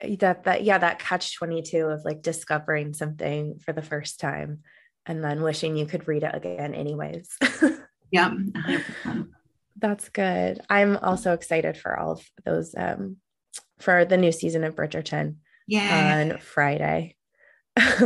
that 0.00 0.44
that 0.44 0.62
yeah 0.62 0.78
that 0.78 1.00
catch 1.00 1.36
22 1.36 1.86
of 1.86 2.04
like 2.04 2.22
discovering 2.22 2.92
something 2.94 3.58
for 3.58 3.72
the 3.72 3.82
first 3.82 4.20
time 4.20 4.60
and 5.06 5.24
then 5.24 5.42
wishing 5.42 5.76
you 5.76 5.86
could 5.86 6.06
read 6.06 6.22
it 6.22 6.34
again 6.34 6.74
anyways. 6.74 7.36
Yeah 8.12 8.30
that's 9.76 10.08
good. 10.10 10.60
I'm 10.70 10.96
also 10.96 11.32
excited 11.32 11.76
for 11.76 11.98
all 11.98 12.12
of 12.12 12.24
those 12.44 12.74
um 12.76 13.16
for 13.78 14.04
the 14.04 14.16
new 14.16 14.32
season 14.32 14.64
of 14.64 14.74
bridgerton 14.74 15.36
yeah 15.66 16.30
on 16.32 16.38
friday 16.38 17.16
that's 17.74 17.98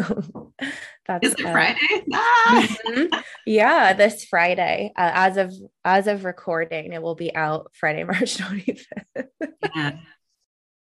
Is 1.23 1.35
it 1.35 1.45
uh, 1.45 1.53
friday 1.53 2.05
ah! 2.13 2.77
mm-hmm. 2.87 3.21
yeah 3.47 3.93
this 3.93 4.25
friday 4.25 4.93
uh, 4.97 5.11
as 5.15 5.37
of 5.37 5.53
as 5.85 6.07
of 6.07 6.25
recording 6.25 6.93
it 6.93 7.03
will 7.03 7.17
be 7.17 7.35
out 7.35 7.73
friday 7.75 8.05
march 8.05 8.37
25th 8.37 9.27
yeah 9.75 9.99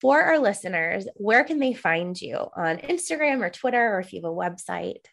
for 0.00 0.22
our 0.22 0.38
listeners, 0.38 1.06
where 1.16 1.44
can 1.44 1.58
they 1.58 1.74
find 1.74 2.20
you 2.20 2.36
on 2.56 2.78
Instagram 2.78 3.44
or 3.44 3.50
Twitter, 3.50 3.94
or 3.94 4.00
if 4.00 4.12
you 4.12 4.22
have 4.22 4.30
a 4.30 4.34
website? 4.34 5.04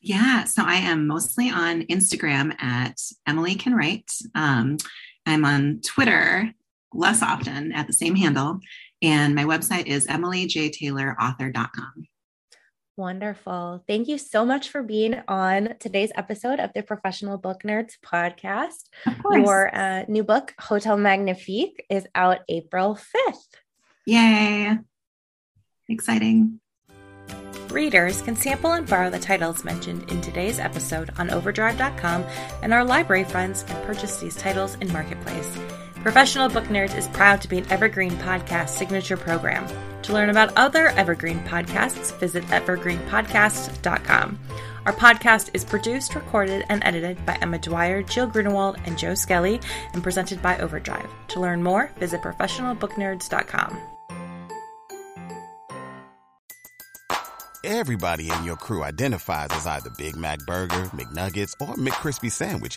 Yeah, 0.00 0.44
so 0.44 0.64
I 0.64 0.74
am 0.74 1.06
mostly 1.06 1.50
on 1.50 1.82
Instagram 1.82 2.60
at 2.60 3.00
Emily 3.26 3.54
Can 3.54 3.74
Write. 3.74 4.10
Um, 4.34 4.76
I'm 5.24 5.44
on 5.44 5.80
Twitter 5.82 6.52
less 6.92 7.22
often 7.22 7.72
at 7.72 7.86
the 7.86 7.92
same 7.92 8.14
handle. 8.14 8.60
And 9.04 9.34
my 9.34 9.44
website 9.44 9.86
is 9.86 10.06
emilyjtaylorauthor.com. 10.06 12.06
Wonderful. 12.96 13.84
Thank 13.86 14.08
you 14.08 14.18
so 14.18 14.46
much 14.46 14.70
for 14.70 14.82
being 14.82 15.20
on 15.28 15.74
today's 15.78 16.10
episode 16.14 16.58
of 16.58 16.70
the 16.74 16.82
Professional 16.82 17.36
Book 17.36 17.62
Nerds 17.64 17.94
podcast. 18.04 18.88
Your 19.30 19.74
uh, 19.74 20.04
new 20.08 20.24
book, 20.24 20.54
Hotel 20.58 20.96
Magnifique, 20.96 21.84
is 21.90 22.06
out 22.14 22.38
April 22.48 22.96
5th. 22.96 23.48
Yay! 24.06 24.78
Exciting. 25.88 26.60
Readers 27.68 28.22
can 28.22 28.36
sample 28.36 28.72
and 28.72 28.88
borrow 28.88 29.10
the 29.10 29.18
titles 29.18 29.64
mentioned 29.64 30.10
in 30.10 30.20
today's 30.20 30.60
episode 30.60 31.10
on 31.18 31.30
overdrive.com, 31.30 32.24
and 32.62 32.72
our 32.72 32.84
library 32.84 33.24
friends 33.24 33.64
can 33.64 33.84
purchase 33.84 34.18
these 34.18 34.36
titles 34.36 34.76
in 34.76 34.92
Marketplace. 34.92 35.58
Professional 36.04 36.50
Book 36.50 36.64
Nerds 36.64 36.94
is 36.98 37.08
proud 37.08 37.40
to 37.40 37.48
be 37.48 37.56
an 37.56 37.72
Evergreen 37.72 38.12
Podcast 38.18 38.68
signature 38.68 39.16
program. 39.16 39.66
To 40.02 40.12
learn 40.12 40.28
about 40.28 40.52
other 40.54 40.88
Evergreen 40.88 41.40
podcasts, 41.44 42.14
visit 42.18 42.44
evergreenpodcast.com. 42.48 44.38
Our 44.84 44.92
podcast 44.92 45.48
is 45.54 45.64
produced, 45.64 46.14
recorded, 46.14 46.66
and 46.68 46.84
edited 46.84 47.24
by 47.24 47.38
Emma 47.40 47.58
Dwyer, 47.58 48.02
Jill 48.02 48.26
Grunewald, 48.26 48.76
and 48.84 48.98
Joe 48.98 49.14
Skelly, 49.14 49.62
and 49.94 50.02
presented 50.02 50.42
by 50.42 50.58
Overdrive. 50.58 51.08
To 51.28 51.40
learn 51.40 51.62
more, 51.62 51.90
visit 51.98 52.20
professionalbooknerds.com. 52.20 53.80
Everybody 57.64 58.30
in 58.30 58.44
your 58.44 58.56
crew 58.56 58.84
identifies 58.84 59.48
as 59.52 59.66
either 59.66 59.88
Big 59.96 60.16
Mac 60.16 60.40
Burger, 60.40 60.84
McNuggets, 60.92 61.54
or 61.62 61.76
McCrispy 61.76 62.30
Sandwich, 62.30 62.76